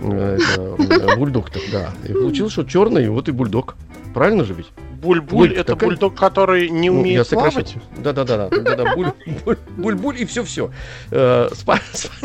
э, 0.03 0.39
э, 0.57 1.17
бульдог-то, 1.17 1.61
да. 1.71 1.91
И 2.09 2.13
получилось, 2.13 2.53
что 2.55 2.65
черный, 2.65 3.09
вот 3.09 3.29
и 3.29 3.31
бульдог. 3.33 3.77
Правильно 4.15 4.45
же 4.45 4.55
ведь? 4.55 4.67
Буль-буль, 5.01 5.49
Буль 5.51 5.53
это 5.53 5.75
такая- 5.75 5.91
бульдог, 5.91 6.15
который 6.17 6.71
не 6.71 6.89
Ну, 6.91 6.97
я 6.97 7.01
умеет 7.03 7.29
сокращу. 7.29 7.61
плавать? 7.61 7.75
Да-да-да, 7.99 8.49
буль- 8.97 9.13
буль-буль 9.77 10.17
и 10.17 10.25
все-все. 10.25 10.71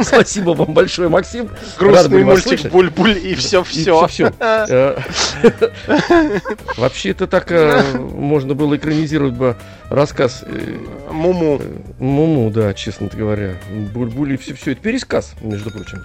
Спасибо 0.01 0.51
вам 0.51 0.73
большое, 0.73 1.09
Максим. 1.09 1.49
Грустный 1.77 2.23
мультик. 2.23 2.71
Буль-буль 2.71 3.17
и 3.17 3.31
И 3.31 3.35
все-все. 3.35 4.07
всё-всё. 4.07 4.97
Вообще, 6.77 7.09
это 7.09 7.27
так 7.27 7.51
можно 7.99 8.53
было 8.55 8.75
экранизировать 8.77 9.33
бы 9.33 9.55
рассказ 9.91 10.43
э, 10.45 10.77
Муму. 11.11 11.59
э, 11.61 11.65
Муму, 11.99 12.49
да, 12.49 12.73
честно 12.73 13.09
говоря. 13.13 13.55
Буль-буль 13.93 14.33
и 14.33 14.37
все-все. 14.37 14.71
Это 14.71 14.81
пересказ, 14.81 15.33
между 15.41 15.69
прочим. 15.69 16.01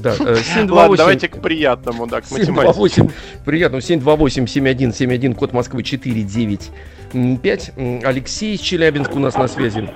Да, 0.00 0.10
э, 0.12 0.14
728 0.36 0.70
Ладно, 0.70 0.96
давайте 0.96 1.28
к 1.28 1.40
приятному, 1.40 2.06
да, 2.06 2.20
к 2.20 2.30
математике. 2.30 3.04
728, 3.04 3.10
приятно, 3.44 3.76
728-7171, 3.76 5.34
код 5.34 5.52
Москвы 5.52 5.82
495. 5.82 7.72
М, 7.76 8.00
Алексей 8.04 8.54
из 8.54 8.60
Челябинска 8.60 9.12
у 9.12 9.20
нас 9.20 9.36
на 9.36 9.48
связи. 9.48 9.88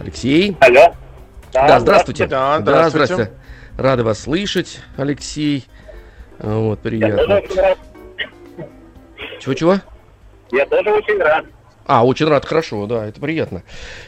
Алексей. 0.00 0.56
Алло. 0.60 0.94
Да, 1.52 1.80
здравствуйте. 1.80 2.26
Да, 2.26 2.58
Да, 2.58 2.90
здравствуйте. 2.90 3.30
Рады 3.78 4.02
вас 4.04 4.20
слышать, 4.20 4.80
Алексей. 4.96 5.66
Вот, 6.38 6.80
приятно. 6.80 7.40
Чего-чего? 9.40 9.76
Я 10.52 10.66
тоже 10.66 10.90
очень 10.92 11.18
рад. 11.18 11.44
А, 11.86 12.04
очень 12.04 12.26
рад, 12.26 12.44
хорошо, 12.44 12.86
да, 12.86 13.06
это 13.06 13.20
приятно. 13.20 13.62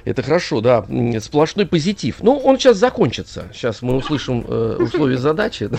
Это 0.04 0.22
хорошо, 0.22 0.60
да, 0.60 0.84
сплошной 1.20 1.66
позитив. 1.66 2.16
Ну, 2.20 2.36
он 2.36 2.58
сейчас 2.58 2.76
закончится. 2.76 3.48
Сейчас 3.52 3.82
мы 3.82 3.94
услышим 3.96 4.44
э, 4.46 4.76
условия 4.80 5.18
задачи. 5.18 5.70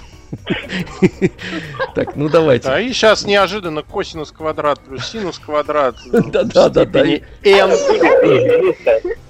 Так, 1.95 2.15
ну 2.15 2.29
давайте. 2.29 2.69
А 2.69 2.79
и 2.79 2.93
сейчас 2.93 3.25
неожиданно 3.25 3.81
косинус 3.81 4.31
квадрат 4.31 4.79
плюс 4.79 5.07
синус 5.07 5.39
квадрат. 5.39 5.95
в 6.05 6.29
Да-да-да-да, 6.29 6.85
степени 6.85 7.23
n. 7.43 7.71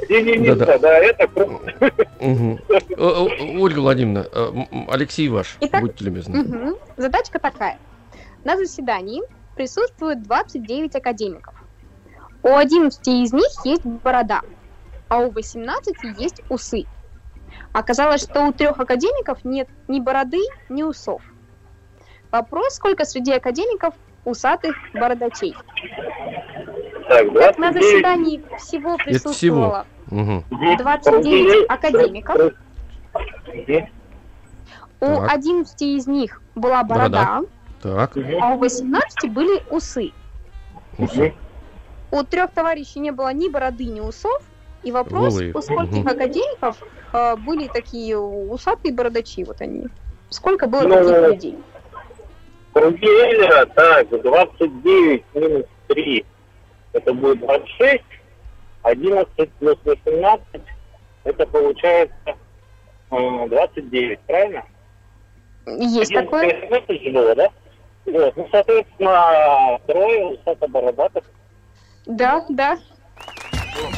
Единица, 0.09 0.65
Да-да. 0.65 0.77
да, 0.79 0.97
это. 0.97 1.29
Э, 2.19 2.57
э, 2.97 3.57
Ольга 3.59 3.79
Владимировна, 3.79 4.27
э, 4.29 4.51
Алексей 4.89 5.29
ваш, 5.29 5.57
будьте 5.61 6.03
любезны. 6.03 6.75
Задачка 6.97 7.39
такая. 7.39 7.79
На 8.43 8.57
заседании 8.57 9.21
присутствует 9.55 10.21
29 10.23 10.95
академиков. 10.95 11.58
У 12.43 12.55
11 12.55 13.07
из 13.07 13.33
них 13.33 13.47
есть 13.65 13.85
борода, 13.85 14.41
а 15.09 15.19
у 15.19 15.31
18 15.31 15.95
есть 16.17 16.41
усы. 16.49 16.85
Оказалось, 17.73 18.23
что 18.23 18.45
у 18.45 18.53
трех 18.53 18.79
академиков 18.79 19.43
нет 19.43 19.67
ни 19.87 19.99
бороды, 19.99 20.39
ни 20.69 20.83
усов. 20.83 21.21
Вопрос, 22.31 22.75
сколько 22.75 23.05
среди 23.05 23.33
академиков 23.33 23.93
усатых 24.25 24.75
бородачей? 24.93 25.55
Так, 27.09 27.33
Так, 27.33 27.57
на 27.57 27.71
29. 27.71 27.73
заседании 27.73 28.43
всего 28.57 28.97
присутствовало 28.97 29.85
Мгм. 30.07 30.43
29 30.49 31.65
академиков. 31.69 32.53
У 35.01 35.05
Так. 35.05 35.33
11 35.33 35.81
из 35.97 36.07
них 36.07 36.41
была 36.55 36.83
борода, 36.83 37.41
Так, 37.81 38.17
а 38.41 38.53
у 38.53 38.57
18 38.57 39.31
были 39.31 39.63
усы. 39.71 40.11
усы. 40.97 41.33
У 42.11 42.23
трех 42.23 42.51
товарищей 42.51 42.99
не 42.99 43.11
было 43.11 43.31
ни 43.33 43.49
бороды, 43.49 43.85
ни 43.85 43.99
усов. 43.99 44.41
И 44.81 44.91
вопрос, 44.91 45.33
Голые. 45.33 45.53
у 45.53 45.61
скольких 45.61 45.97
Мгм. 46.05 46.07
академиков 46.07 46.77
э, 47.11 47.35
были 47.35 47.67
такие 47.67 48.17
усатые 48.17 48.93
бородачи, 48.93 49.43
вот 49.43 49.59
они. 49.61 49.87
Сколько 50.29 50.67
было 50.67 50.83
Ну, 50.83 50.95
таких 50.95 51.27
людей? 51.33 51.57
Круги 52.73 53.05
Эйлера, 53.07 53.65
так, 53.65 54.09
29 54.09 55.23
минус 55.33 55.65
3, 55.87 56.25
это 56.93 57.13
будет 57.13 57.39
26, 57.39 58.03
11 58.83 59.51
плюс 59.53 59.77
18, 59.83 60.61
это 61.25 61.45
получается 61.47 62.15
э, 63.11 63.47
29, 63.49 64.19
правильно? 64.21 64.63
Есть 65.65 66.11
11 66.11 66.13
такое. 66.13 66.61
18 66.69 67.03
же 67.03 67.11
было, 67.11 67.35
да? 67.35 67.49
Вот, 68.05 68.37
ну, 68.37 68.47
соответственно, 68.51 69.79
трое 69.87 70.25
усато-бородатых. 70.27 71.23
Да, 72.09 72.43
да. 72.49 72.77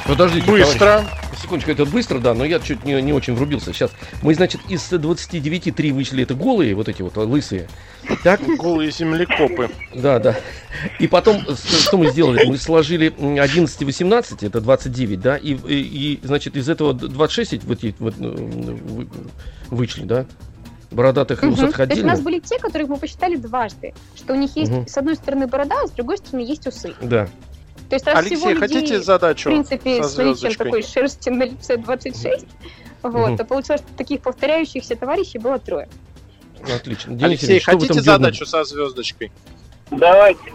Подождите, 0.06 0.46
товарищ. 0.46 0.66
Быстро. 0.68 1.06
Секундочку, 1.42 1.72
это 1.72 1.86
быстро, 1.86 2.20
да, 2.20 2.34
но 2.34 2.44
я 2.46 2.60
чуть 2.60 2.84
не, 2.86 3.02
не 3.02 3.14
очень 3.14 3.34
врубился. 3.34 3.74
Сейчас. 3.74 3.92
Мы, 4.22 4.36
значит, 4.36 4.62
из 4.70 4.88
29 4.90 5.74
3 5.76 5.92
вычли 5.94 6.24
это 6.24 6.36
голые, 6.36 6.76
вот 6.76 6.88
эти 6.90 7.02
вот 7.02 7.16
лысые. 7.18 7.68
Так, 8.24 8.42
Голые 8.58 8.92
землекопы. 8.92 9.70
да, 9.96 10.20
да. 10.20 10.36
И 11.00 11.08
потом, 11.08 11.38
с- 11.48 11.88
что 11.88 11.98
мы 11.98 12.10
сделали? 12.12 12.46
Мы 12.46 12.58
сложили 12.58 13.14
м, 13.18 13.40
11 13.40 13.82
и 13.82 13.86
18, 13.86 14.44
это 14.44 14.60
29, 14.62 15.20
да, 15.20 15.38
и, 15.38 15.54
и, 15.54 16.14
и, 16.14 16.20
значит, 16.24 16.58
из 16.58 16.68
этого 16.70 16.94
26 16.94 17.64
вот, 17.64 17.84
эти 17.84 17.96
вот, 18.00 18.16
э, 18.20 18.24
вы- 18.24 19.08
вычли, 19.70 20.04
да? 20.04 20.26
Бородатых 20.92 21.42
и 21.44 21.46
Мгм. 21.48 21.54
усатых 21.56 21.78
То 21.78 21.82
есть 21.84 21.92
у 21.92 21.94
отдельно? 21.94 22.10
нас 22.12 22.22
были 22.22 22.40
те, 22.40 22.60
которых 22.60 22.90
мы 22.90 22.98
посчитали 22.98 23.36
дважды. 23.38 23.94
Что 24.16 24.34
у 24.34 24.36
них 24.36 24.56
есть 24.58 24.72
Мгм. 24.72 24.88
с 24.88 24.98
одной 24.98 25.16
стороны 25.16 25.48
борода, 25.48 25.76
а 25.84 25.88
с 25.88 25.92
другой 25.92 26.18
стороны 26.18 26.42
есть 26.46 26.68
усы. 26.68 26.94
Да. 27.02 27.30
То 27.92 27.96
есть 27.96 28.06
раз 28.08 28.24
всего 28.24 28.48
Алексей, 28.48 28.54
людей, 28.54 28.60
хотите 28.62 29.00
в 29.00 29.04
задачу 29.04 29.50
принципе, 29.50 30.02
со 30.02 30.08
с 30.08 30.16
наличием 30.16 30.36
звездочкой? 30.38 30.66
такой 30.66 30.84
шерсти 30.84 31.30
на 31.30 31.44
лице 31.44 31.76
26, 31.76 32.46
вот, 33.04 33.36
то 33.38 33.44
получилось, 33.44 33.82
что 33.82 33.98
таких 33.98 34.22
повторяющихся 34.22 34.96
товарищей 34.96 35.40
было 35.40 35.60
трое. 35.60 35.90
Отлично. 36.74 37.16
Денис 37.16 37.24
Алексей, 37.24 37.60
вы 37.60 37.66
хотите 37.66 38.02
задачу 38.02 38.46
со 38.46 38.64
звездочкой? 38.64 39.34
Давайте. 39.90 40.54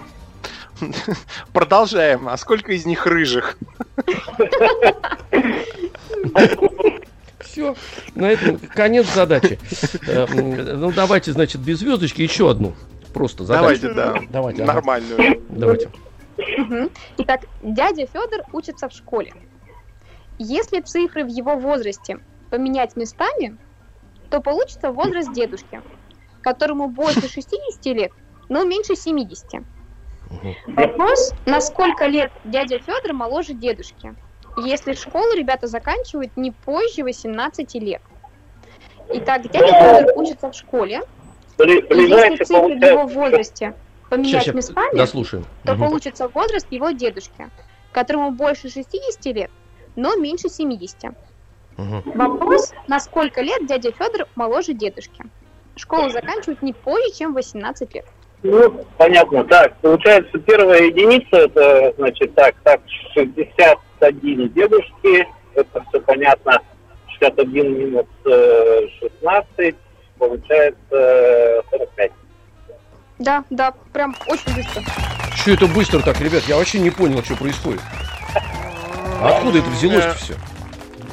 Продолжаем. 1.53 2.27
А 2.27 2.39
сколько 2.39 2.73
из 2.73 2.87
них 2.87 3.05
рыжих? 3.05 3.59
Все, 7.41 7.77
на 8.15 8.31
этом 8.31 8.59
конец 8.59 9.13
задачи. 9.13 9.59
Э, 10.07 10.27
Ну, 10.27 10.91
давайте, 10.91 11.33
значит, 11.33 11.61
без 11.61 11.81
звездочки 11.81 12.23
еще 12.23 12.51
одну. 12.51 12.75
Просто 13.13 13.45
задачу. 13.45 13.83
Давайте, 13.83 13.93
да. 13.93 14.21
Давайте. 14.31 14.65
Нормальную. 14.65 15.43
Давайте. 15.51 15.91
Итак, 17.19 17.43
дядя 17.63 18.07
Федор 18.07 18.45
учится 18.53 18.89
в 18.89 18.93
школе. 18.93 19.33
Если 20.39 20.81
цифры 20.81 21.25
в 21.25 21.29
его 21.29 21.57
возрасте 21.57 22.19
поменять 22.51 22.97
местами, 22.97 23.57
то 24.31 24.41
получится 24.41 24.91
возраст 24.93 25.33
дедушки, 25.33 25.81
которому 26.43 26.89
больше 26.89 27.29
60 27.29 27.87
лет, 27.87 28.11
но 28.49 28.65
меньше 28.65 28.97
70. 28.97 29.45
Мгм. 30.31 30.55
Вопрос, 30.67 31.33
на 31.47 31.61
сколько 31.61 32.07
лет 32.07 32.33
дядя 32.45 32.79
Федор 32.79 33.13
моложе 33.13 33.55
дедушки, 33.55 34.15
если 34.57 34.93
школу 34.95 35.35
ребята 35.35 35.67
заканчивают 35.67 36.37
не 36.37 36.51
позже 36.51 37.03
18 37.03 37.75
лет. 37.77 38.03
Итак, 39.09 39.43
дядя 39.51 39.73
Федор 40.01 40.19
учится 40.19 40.51
в 40.51 40.55
школе, 40.55 41.01
Бли- 41.57 41.69
и 41.69 41.75
если 41.75 41.95
Ближайший 41.95 42.45
цифры 42.45 42.79
в 42.79 42.83
его 42.85 43.07
возрасте 43.07 43.75
поменять 44.09 44.43
Сейчас, 44.45 44.55
местами, 44.55 44.97
дослушаем. 44.97 45.45
то 45.65 45.75
Мгм. 45.75 45.87
получится 45.87 46.29
возраст 46.29 46.67
его 46.71 46.91
дедушки, 46.91 47.49
которому 47.93 48.31
больше 48.31 48.69
60 48.71 49.33
лет, 49.33 49.51
но 49.97 50.17
меньше 50.17 50.49
70. 50.49 51.15
Мгм. 51.77 52.03
Вопрос, 52.15 52.73
на 52.89 53.01
сколько 53.01 53.43
лет 53.43 53.67
дядя 53.67 53.93
Федор 53.93 54.27
моложе 54.35 54.73
дедушки? 54.73 55.25
Школу 55.77 56.09
заканчивают 56.09 56.63
не 56.63 56.73
позже, 56.73 57.11
чем 57.19 57.35
18 57.35 57.95
лет. 57.95 58.07
Ну, 58.43 58.85
понятно. 58.97 59.45
Так, 59.45 59.77
получается, 59.81 60.39
первая 60.39 60.83
единица, 60.85 61.37
это, 61.37 61.93
значит, 61.99 62.35
так, 62.35 62.55
так, 62.63 62.81
61 63.15 64.49
дедушки, 64.53 65.27
это 65.55 65.85
все 65.89 66.01
понятно, 66.01 66.61
61 67.19 67.79
минус 67.79 68.07
э, 68.25 68.89
16, 69.01 69.75
получается 70.19 70.73
э, 70.91 71.63
45. 71.71 72.13
Да, 73.19 73.45
да, 73.51 73.73
прям 73.93 74.15
очень 74.27 74.55
быстро. 74.55 74.83
Что 75.35 75.51
это 75.53 75.67
быстро 75.67 76.01
так, 76.01 76.21
ребят? 76.21 76.45
Я 76.47 76.57
вообще 76.57 76.79
не 76.81 76.91
понял, 76.91 77.23
что 77.25 77.37
происходит. 77.37 77.81
А 79.21 79.37
Откуда 79.37 79.59
это 79.59 79.71
взялось-то 79.71 80.15
все? 80.15 80.35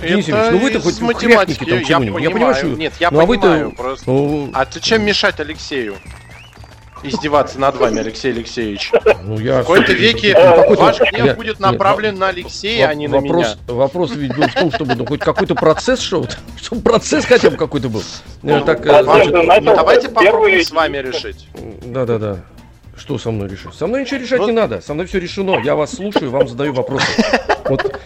Денис 0.02 0.28
Евгеньевич, 0.28 0.52
ну 0.52 0.58
вы-то 0.60 0.82
хоть 0.82 1.00
математики. 1.00 1.64
там 1.64 1.78
Я 1.80 1.84
чего-нибудь. 1.86 2.22
Я 2.22 2.30
понимаю. 2.30 2.54
понимаю, 2.54 2.56
что- 2.56 2.68
Нет, 2.82 2.94
я 3.00 3.10
Ну, 3.12 3.20
а 3.22 3.26
вы-то- 3.26 3.42
понимаю. 3.44 3.72
Просто... 3.72 4.10
Ну, 4.12 4.50
А 4.54 4.66
ты 4.66 4.82
чем 4.82 5.06
мешать 5.06 5.40
Алексею? 5.40 5.96
Издеваться 7.04 7.60
над 7.60 7.76
вами, 7.78 8.00
Алексей 8.00 8.32
Алексеевич. 8.32 8.92
ну, 9.24 9.38
я... 9.40 9.56
В 9.56 9.62
какой-то 9.62 9.94
веке 9.94 10.36
Ну, 10.38 10.76
ваш 10.76 11.00
гнев 11.00 11.26
я- 11.26 11.34
будет 11.36 11.60
нет, 11.60 11.60
направлен 11.60 12.18
на 12.18 12.30
Алексея, 12.30 12.86
Во- 12.88 12.92
а 12.92 12.96
не 12.96 13.08
на 13.08 13.20
вопрос, 13.20 13.46
меня. 13.46 13.76
вопрос 13.76 14.12
ведь 14.16 14.36
был 14.36 14.48
в 14.48 14.54
том, 14.54 14.72
чтобы 14.72 14.96
ну, 14.96 15.06
хоть 15.06 15.20
какой-то 15.20 15.56
процесс 15.56 16.00
шел, 16.00 16.28
чтобы 16.62 16.82
процесс 16.82 17.26
хотя 17.26 17.50
бы 17.50 17.58
какой-то 17.58 17.90
был. 17.90 18.04
Э, 18.44 18.62
Так, 18.66 18.86
э, 18.86 19.04
значит, 19.04 19.34
Ну, 19.34 19.76
давайте 19.76 20.10
попробуем 20.10 20.64
с 20.64 20.72
вами 20.72 20.98
решить. 20.98 21.48
да-да-да. 21.84 22.40
Что 23.04 23.18
со 23.18 23.32
мной 23.32 23.50
решить? 23.50 23.74
Со 23.74 23.86
мной 23.86 24.04
ничего 24.04 24.22
решать 24.22 24.40
Вот. 24.40 24.46
не 24.48 24.54
надо. 24.54 24.80
Со 24.80 24.94
мной 24.94 25.08
все 25.08 25.20
решено. 25.20 25.60
Я 25.62 25.76
вас 25.76 25.92
слушаю, 25.94 26.32
вам 26.32 26.48
задаю 26.48 26.72
вопросы. 26.72 27.06
Вот 27.66 28.00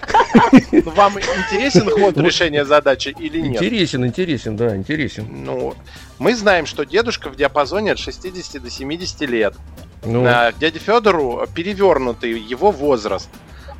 Вам 0.85 1.19
интересен 1.19 1.87
ход 1.89 2.17
решения 2.17 2.65
задачи 2.65 3.13
или 3.19 3.39
нет? 3.41 3.61
интересен, 3.61 4.05
интересен, 4.07 4.55
да, 4.57 4.75
интересен. 4.75 5.27
Ну, 5.29 5.75
мы 6.17 6.35
знаем, 6.35 6.65
что 6.65 6.83
дедушка 6.83 7.29
в 7.29 7.35
диапазоне 7.35 7.91
от 7.91 7.99
60 7.99 8.61
до 8.61 8.71
70 8.71 9.21
лет. 9.21 9.53
Ну, 10.03 10.25
А, 10.25 10.51
Дяде 10.51 10.79
Федору 10.79 11.45
перевернутый 11.53 12.39
его 12.39 12.71
возраст. 12.71 13.29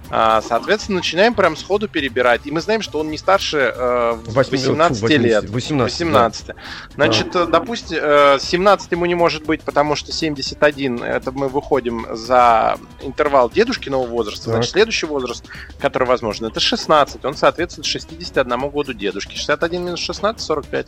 А, 0.09 0.41
Соответственно, 0.41 0.97
начинаем 0.97 1.33
прям 1.33 1.55
сходу 1.57 1.87
перебирать. 1.87 2.41
И 2.45 2.51
мы 2.51 2.61
знаем, 2.61 2.81
что 2.81 2.99
он 2.99 3.09
не 3.09 3.17
старше 3.17 3.73
э, 3.75 4.13
Восьми- 4.27 4.57
18 4.57 4.99
фу, 4.99 5.07
лет. 5.07 5.49
18, 5.49 5.99
18. 5.99 6.55
Значит, 6.95 7.35
э, 7.35 7.45
допустим, 7.47 7.97
э, 8.01 8.37
17 8.39 8.91
ему 8.91 9.05
не 9.05 9.15
может 9.15 9.45
быть, 9.45 9.61
потому 9.61 9.95
что 9.95 10.11
71, 10.11 11.03
это 11.03 11.31
мы 11.31 11.49
выходим 11.49 12.05
за 12.11 12.77
интервал 13.01 13.49
дедушкиного 13.49 14.05
возраста. 14.05 14.45
Так. 14.45 14.53
Значит, 14.55 14.71
следующий 14.71 15.05
возраст, 15.05 15.43
который 15.79 16.07
возможен, 16.07 16.45
это 16.45 16.59
16. 16.59 17.25
Он 17.25 17.35
соответствует 17.35 17.85
61 17.85 18.69
году 18.69 18.93
дедушки. 18.93 19.35
61 19.35 19.83
минус 19.83 19.99
16, 19.99 20.41
45. 20.41 20.87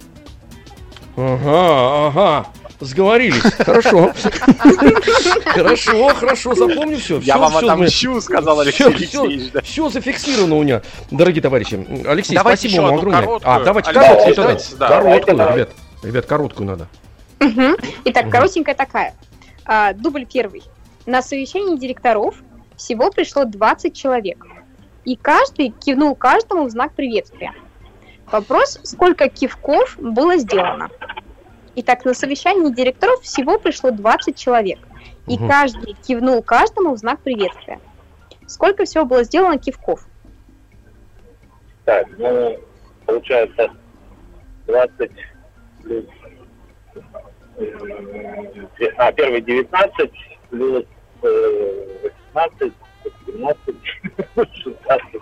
Ага, 1.15 2.07
ага. 2.07 2.47
Сговорились. 2.79 3.41
Хорошо. 3.59 4.13
Хорошо, 5.45 6.07
хорошо, 6.15 6.55
запомню 6.55 6.97
все. 6.97 7.19
Я 7.19 7.37
вам 7.37 7.57
отомщу, 7.57 8.21
сказал 8.21 8.59
Алексей 8.61 8.85
Алексеевич. 8.87 9.51
Все 9.63 9.89
зафиксировано 9.89 10.55
у 10.55 10.63
меня, 10.63 10.81
дорогие 11.11 11.41
товарищи. 11.41 11.85
Алексей, 12.07 12.37
спасибо 12.37 12.81
вам 12.83 12.95
огромное. 12.95 13.39
А, 13.43 13.59
давайте 13.63 13.91
короткую, 13.91 14.35
короткую, 14.77 15.53
ребят. 15.53 15.69
Ребят, 16.03 16.25
короткую 16.25 16.67
надо. 16.67 16.87
Итак, 18.05 18.29
коротенькая 18.29 18.75
такая. 18.75 19.13
А, 19.65 19.93
дубль 19.93 20.25
первый. 20.25 20.63
На 21.05 21.21
совещании 21.21 21.77
директоров 21.77 22.35
всего 22.77 23.11
пришло 23.11 23.43
20 23.45 23.95
человек. 23.95 24.45
И 25.05 25.15
каждый 25.15 25.69
кивнул 25.69 26.15
каждому 26.15 26.65
в 26.65 26.69
знак 26.69 26.93
приветствия. 26.93 27.53
Вопрос, 28.31 28.79
сколько 28.83 29.27
кивков 29.29 29.97
было 29.97 30.37
сделано? 30.37 30.89
Итак, 31.75 32.05
на 32.05 32.13
совещании 32.13 32.71
директоров 32.73 33.21
всего 33.21 33.57
пришло 33.59 33.91
20 33.91 34.37
человек. 34.37 34.79
И 35.27 35.35
Мгм. 35.37 35.47
каждый 35.47 35.93
кивнул 35.93 36.41
каждому 36.43 36.93
в 36.93 36.97
знак 36.97 37.19
приветствия. 37.21 37.79
Сколько 38.47 38.85
всего 38.85 39.05
было 39.05 39.23
сделано 39.23 39.57
кивков? 39.57 40.05
Так, 41.85 42.05
ну, 42.17 42.59
получается 43.05 43.71
20 44.67 45.11
плюс... 45.83 46.05
м, 47.57 48.69
А, 48.97 49.11
первый 49.11 49.41
19 49.41 50.11
плюс 50.49 50.83
э, 51.23 52.09
18, 52.33 52.73
17, 53.25 53.75
16. 54.35 55.21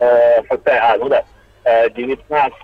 э, 0.00 0.42
факта- 0.44 0.80
А, 0.92 0.96
ну 0.98 1.08
да. 1.08 1.24
Э, 1.66 1.90
19 1.90 2.54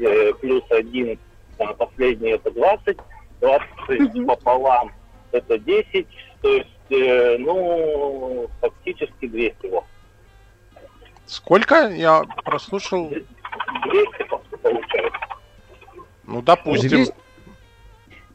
э, 0.00 0.34
плюс 0.34 0.62
1, 0.68 1.18
а, 1.58 1.72
последний 1.72 2.32
это 2.32 2.50
20. 2.50 2.98
20 3.40 4.14
Мгм. 4.14 4.26
пополам 4.26 4.92
это 5.32 5.58
10. 5.58 6.06
То 6.42 6.48
есть, 6.48 6.68
э, 6.90 7.38
ну, 7.38 8.50
фактически 8.60 9.28
200 9.28 9.66
вот. 9.68 9.84
Сколько? 11.24 11.88
Я 11.88 12.24
прослушал. 12.44 13.08
200 13.08 14.28
получается. 14.62 15.20
Ну, 16.24 16.42
допустим. 16.42 16.88
Двести? 16.90 17.14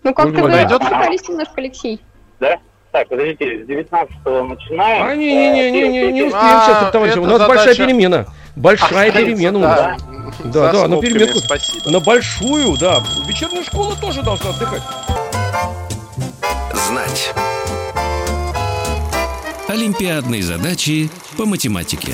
Ну, 0.02 0.14
как-то 0.16 0.44
Ольга 0.44 0.80
вы 0.80 1.18
немножко, 1.30 1.54
Алексей. 1.58 2.02
Да? 2.40 2.60
Так, 2.96 3.10
подождите, 3.10 3.62
с 3.62 3.68
19 3.68 4.10
начинаем. 4.48 5.04
А, 5.06 5.16
не-не-не, 5.16 6.12
не 6.14 6.22
Э, 6.22 6.26
успеем 6.28 6.32
А, 6.34 6.64
сейчас, 6.66 6.92
товарищи. 6.94 7.18
У 7.18 7.26
нас 7.26 7.46
большая 7.46 7.76
перемена. 7.76 8.26
Большая 8.56 9.12
перемена 9.12 9.58
у 9.58 9.62
нас. 9.62 10.02
да. 10.46 10.72
Да, 10.72 10.88
на 10.88 11.02
переменку. 11.02 11.40
Спасибо. 11.40 11.92
На 11.92 12.00
большую, 12.00 12.78
да. 12.78 13.04
Вечерняя 13.28 13.66
школа 13.66 13.98
тоже 14.00 14.24
должна 14.24 14.52
отдыхать. 14.52 14.82
Знать. 16.88 17.34
Олимпиадные 19.68 20.42
задачи 20.42 21.10
по 21.38 21.46
математике. 21.46 22.14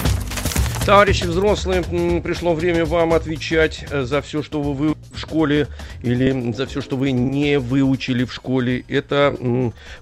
Товарищи 0.85 1.25
взрослые, 1.25 1.83
пришло 2.23 2.55
время 2.55 2.85
вам 2.85 3.13
отвечать 3.13 3.85
э, 3.91 4.01
за 4.01 4.21
все, 4.23 4.41
что 4.41 4.63
вы 4.63 4.95
в 5.13 5.17
школе 5.17 5.67
или 6.01 6.51
за 6.53 6.65
все, 6.65 6.81
что 6.81 6.97
вы 6.97 7.11
не 7.11 7.59
выучили 7.59 8.23
в 8.23 8.33
школе. 8.33 8.83
Это 8.87 9.35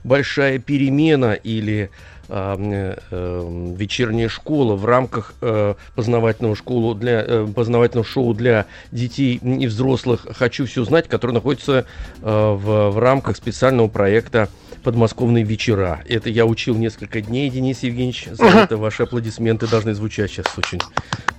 большая 0.06 0.58
перемена 0.58 1.34
или 1.34 1.90
вечерняя 2.30 4.30
школа 4.30 4.76
в 4.76 4.86
рамках 4.86 5.34
э, 5.42 5.74
познавательного 5.96 6.56
школу 6.56 6.94
для 6.94 7.24
э, 7.26 7.48
познавательного 7.54 8.06
шоу 8.06 8.34
для 8.34 8.66
детей 8.92 9.38
и 9.38 9.68
взрослых 9.68 10.28
«Хочу 10.38 10.66
все 10.66 10.86
знать», 10.86 11.08
который 11.08 11.32
находится 11.32 11.86
э, 12.22 12.22
в, 12.22 12.92
в 12.92 13.00
рамках 13.00 13.36
специального 13.36 13.88
проекта 13.88 14.50
подмосковные 14.84 15.44
вечера. 15.44 16.02
Это 16.08 16.30
я 16.30 16.46
учил 16.46 16.76
несколько 16.76 17.22
дней, 17.22 17.50
Денис 17.50 17.84
Евгеньевич. 17.84 18.28
За 18.32 18.46
это 18.46 18.78
ваши 18.78 19.04
аплодисменты 19.04 19.68
должны 19.68 19.94
звучать 19.94 20.32
сейчас 20.32 20.46
очень. 20.58 20.80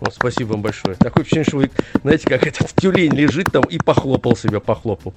Вот, 0.01 0.15
спасибо 0.15 0.53
вам 0.53 0.63
большое. 0.63 0.95
Такое 0.97 1.25
впечатление, 1.25 1.49
что 1.49 1.57
вы, 1.59 1.71
знаете, 2.03 2.29
как 2.29 2.47
этот 2.47 2.75
тюлень 2.75 3.15
лежит 3.15 3.51
там 3.53 3.65
и 3.65 3.79
похлопал 3.79 4.37
себя, 4.37 4.61
похлопал. 4.61 5.15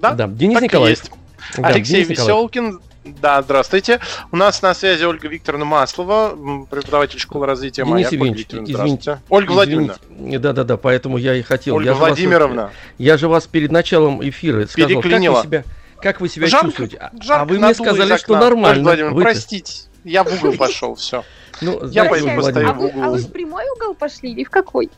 Да, 0.00 0.12
Да, 0.12 0.28
Денис 0.28 0.60
так 0.60 0.88
есть. 0.88 1.10
Да, 1.56 1.68
Алексей 1.68 2.04
Денис. 2.04 2.18
Веселкин. 2.18 2.80
Да, 3.04 3.40
здравствуйте. 3.40 3.98
У 4.30 4.36
нас 4.36 4.60
на 4.60 4.74
связи 4.74 5.04
Ольга 5.04 5.26
Викторовна 5.28 5.64
Маслова, 5.64 6.36
преподаватель 6.70 7.18
школы 7.18 7.46
развития 7.46 7.84
Денис 7.84 8.12
«Маяк». 8.12 8.12
Ольга 8.12 8.34
Викторовна, 8.38 8.70
извините. 8.70 9.20
Ольга 9.30 9.52
Владимировна. 9.52 9.96
Да-да-да, 10.38 10.76
поэтому 10.76 11.16
я 11.16 11.34
и 11.34 11.40
хотел. 11.42 11.76
Ольга 11.76 11.90
я 11.90 11.94
же 11.94 12.00
вас- 12.00 12.08
Владимировна. 12.10 12.70
я 12.98 13.16
же 13.16 13.28
вас 13.28 13.46
перед 13.46 13.72
началом 13.72 14.22
эфира 14.28 14.66
сказал, 14.66 15.00
как 15.00 15.12
вы 15.12 15.42
себя, 15.42 15.64
как 16.02 16.20
вы 16.20 16.28
себя 16.28 16.46
Жарко- 16.46 16.66
чувствуете. 16.66 16.96
А- 16.98 17.10
жарко 17.22 17.42
а 17.42 17.44
вы 17.46 17.58
мне 17.58 17.74
сказали, 17.74 18.16
что 18.18 18.34
нормально. 18.36 18.68
Ольга 18.68 18.82
Владимировна, 18.82 19.22
простите, 19.22 19.72
я 20.04 20.24
в 20.24 20.32
угол 20.32 20.56
пошел, 20.56 20.94
все. 20.94 21.24
Ну, 21.60 21.86
Я 21.88 22.06
пойду 22.06 22.26
постою 22.34 22.68
А 22.68 22.72
Владимировна, 22.72 22.80
вы, 22.80 22.90
а 23.04 23.10
вы 23.10 23.18
угол. 23.18 23.28
в 23.28 23.32
прямой 23.32 23.64
угол 23.76 23.94
пошли 23.94 24.32
или 24.32 24.44
в 24.44 24.50
какой? 24.50 24.88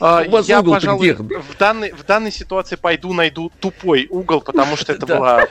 А, 0.00 0.24
Я, 0.44 0.62
пожалуй, 0.62 1.12
в 1.12 1.56
данной, 1.58 1.92
в 1.92 2.04
данной 2.04 2.32
ситуации 2.32 2.76
пойду 2.76 3.12
найду 3.12 3.52
тупой 3.60 4.06
угол, 4.10 4.40
потому 4.40 4.76
что 4.76 4.92
это 4.92 5.06
была 5.06 5.46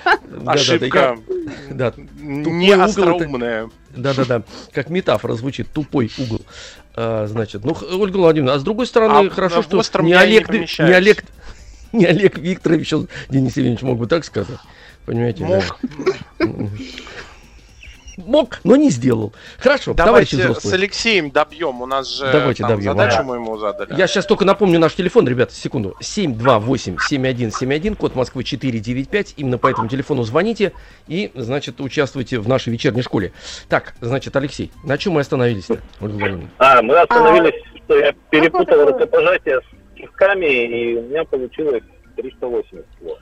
ошибка 0.46 1.18
не 2.20 2.74
угол 2.74 2.84
остроумная. 2.84 3.70
Да-да-да, 3.92 4.44
как 4.74 4.90
метафора 4.90 5.34
звучит, 5.34 5.68
тупой 5.72 6.12
угол. 6.18 6.42
А, 6.94 7.28
значит, 7.28 7.64
ну, 7.64 7.76
Ольга 7.94 8.18
Владимировна, 8.18 8.56
а 8.56 8.60
с 8.60 8.64
другой 8.64 8.88
стороны, 8.88 9.28
А 9.28 9.30
хорошо, 9.30 9.62
в 9.62 9.84
что 9.84 10.02
не 10.02 10.14
Олег, 10.14 10.50
не. 10.50 10.66
Олег, 10.80 11.24
не 11.94 12.06
Олег 12.06 12.38
Викторович, 12.38 12.94
Денис 13.30 13.56
Евгеньевич 13.56 13.82
мог 13.82 13.98
бы 13.98 14.08
так 14.08 14.26
сказать. 14.26 14.60
Понимаете? 15.06 15.44
Мог. 15.46 15.80
да. 16.40 16.46
Мог, 18.26 18.60
но 18.64 18.76
не 18.76 18.90
сделал. 18.90 19.34
Хорошо, 19.60 19.94
Давайте 19.94 20.36
с 20.38 20.40
взрослые. 20.40 20.76
Алексеем 20.76 21.32
добьем. 21.32 21.82
У 21.82 21.86
нас 21.86 22.10
же 22.10 22.32
Давайте 22.32 22.64
там 22.64 22.72
добьем, 22.72 22.94
задачу 22.94 23.18
ага. 23.20 23.24
мы 23.24 23.36
ему 23.36 23.58
задали. 23.58 23.94
Я 23.98 24.08
сейчас 24.08 24.26
только 24.26 24.46
напомню 24.46 24.80
наш 24.80 24.94
телефон, 24.94 25.28
ребята, 25.28 25.54
секунду. 25.54 25.96
728-7171, 26.02 27.96
код 27.96 28.16
Москвы 28.16 28.44
495. 28.44 29.36
Именно 29.38 29.58
по 29.58 29.68
этому 29.68 29.88
телефону 29.88 30.24
звоните 30.24 30.74
и, 31.08 31.32
значит, 31.36 31.80
участвуйте 31.82 32.40
в 32.40 32.48
нашей 32.48 32.72
вечерней 32.72 33.02
школе. 33.02 33.34
Так, 33.70 33.94
значит, 34.02 34.36
Алексей, 34.36 34.72
на 34.84 34.98
чем 34.98 35.14
мы 35.14 35.22
остановились-то? 35.22 35.80
А, 36.58 36.82
мы 36.82 36.98
остановились, 37.00 37.62
что 37.84 37.98
я 37.98 38.14
перепутал 38.30 38.86
рукопожатие 38.86 39.60
с 39.62 39.98
кивками, 39.98 40.46
и 40.46 40.98
у 40.98 41.04
меня 41.04 41.24
получилось 41.26 41.84
380 42.16 42.86
слов. 43.00 43.18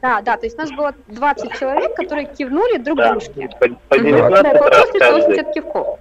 Да, 0.00 0.20
да, 0.22 0.36
то 0.36 0.46
есть 0.46 0.56
у 0.58 0.60
нас 0.62 0.70
было 0.72 0.94
20 1.08 1.58
человек, 1.58 1.94
которые 1.94 2.26
кивнули 2.26 2.78
друг 2.78 2.98
Да, 2.98 3.12
дружке. 3.12 3.48
по, 3.60 3.68
по 3.88 3.96
Мгм. 3.96 4.06
19 4.06 4.42
Да, 4.42 4.52
раз 4.52 4.58
получилось 4.58 4.90
каждый. 4.92 4.98
380 4.98 5.54
кивков. 5.54 5.98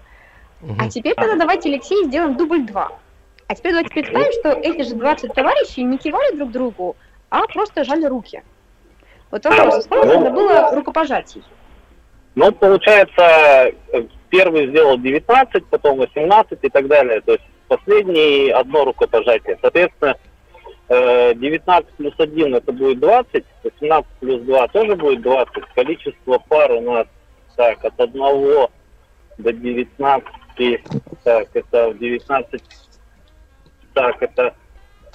Мгм. 0.62 0.78
А 0.80 0.90
теперь 0.90 1.14
тогда 1.16 1.36
давайте, 1.36 1.70
Алексей, 1.70 2.06
сделаем 2.06 2.36
дубль 2.38 2.66
2. 2.66 2.92
А 3.48 3.56
теперь 3.56 3.72
давайте 3.74 3.90
представим, 3.94 4.32
что 4.40 4.50
эти 4.52 4.82
же 4.88 4.96
20 4.96 5.34
товарищей 5.34 5.84
не 5.84 5.98
кивали 5.98 6.36
друг 6.36 6.52
другу, 6.52 6.96
а 7.30 7.42
просто 7.48 7.84
жали 7.84 8.06
руки. 8.06 8.44
Вот 9.30 9.44
вопрос, 9.46 9.84
сколько 9.86 10.08
тогда 10.08 10.30
было 10.30 10.76
рукопожатий? 10.76 11.44
Ну, 12.36 12.52
получается, 12.52 13.72
первый 14.30 14.68
сделал 14.68 14.98
19, 14.98 15.66
потом 15.68 15.98
18 15.98 16.60
и 16.62 16.70
так 16.70 16.88
далее. 16.88 17.22
То 17.22 17.34
есть 17.34 17.44
последний 17.68 18.52
одно 18.52 18.86
рукопожатие. 18.86 19.58
Соответственно, 19.62 20.16
19 21.34 21.94
плюс 21.96 22.14
1 22.18 22.56
это 22.56 22.72
будет 22.72 23.00
20, 23.00 23.46
18 23.64 24.12
плюс 24.20 24.42
2 24.42 24.68
тоже 24.70 24.96
будет 24.96 25.22
20. 25.22 25.64
Количество 25.76 26.40
пар 26.40 26.72
у 26.72 26.82
нас 26.82 27.08
так, 27.56 27.84
от 27.84 28.00
1 28.00 28.68
до 29.38 29.54
19, 29.54 30.28
так, 31.24 31.48
это 31.54 31.90
в 31.90 31.98
19, 31.98 32.64
так, 33.94 34.22
это 34.22 34.56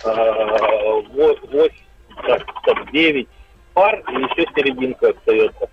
э, 0.05 1.03
8, 1.13 1.69
так, 2.27 2.43
стоп, 2.63 2.91
9 2.93 3.29
пар, 3.75 4.03
и 4.11 4.15
еще 4.15 4.49
серединка 4.55 5.11
остается. 5.11 5.69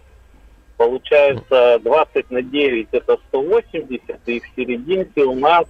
Получается 0.78 1.80
20 1.80 2.32
на 2.32 2.42
9 2.42 2.88
это 2.92 3.18
180, 3.30 4.20
и 4.26 4.40
в 4.40 4.44
серединке 4.56 5.24
у 5.24 5.36
нас 5.36 5.66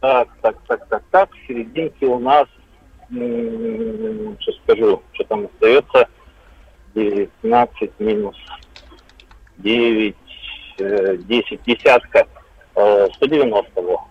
так, 0.00 0.28
так, 0.42 0.56
так, 0.66 0.86
так, 0.88 1.02
так, 1.10 1.30
в 1.32 1.46
серединке 1.46 2.06
у 2.06 2.18
нас 2.18 2.46
сейчас 3.14 4.56
скажу, 4.64 5.02
что 5.12 5.24
там 5.24 5.46
остается 5.46 6.08
19 6.94 7.90
минус 8.00 8.36
9, 9.58 10.16
э, 10.78 11.16
10, 11.18 11.60
десятка, 11.66 12.26
э, 12.74 13.08
190 13.14 13.80
во. 13.82 14.04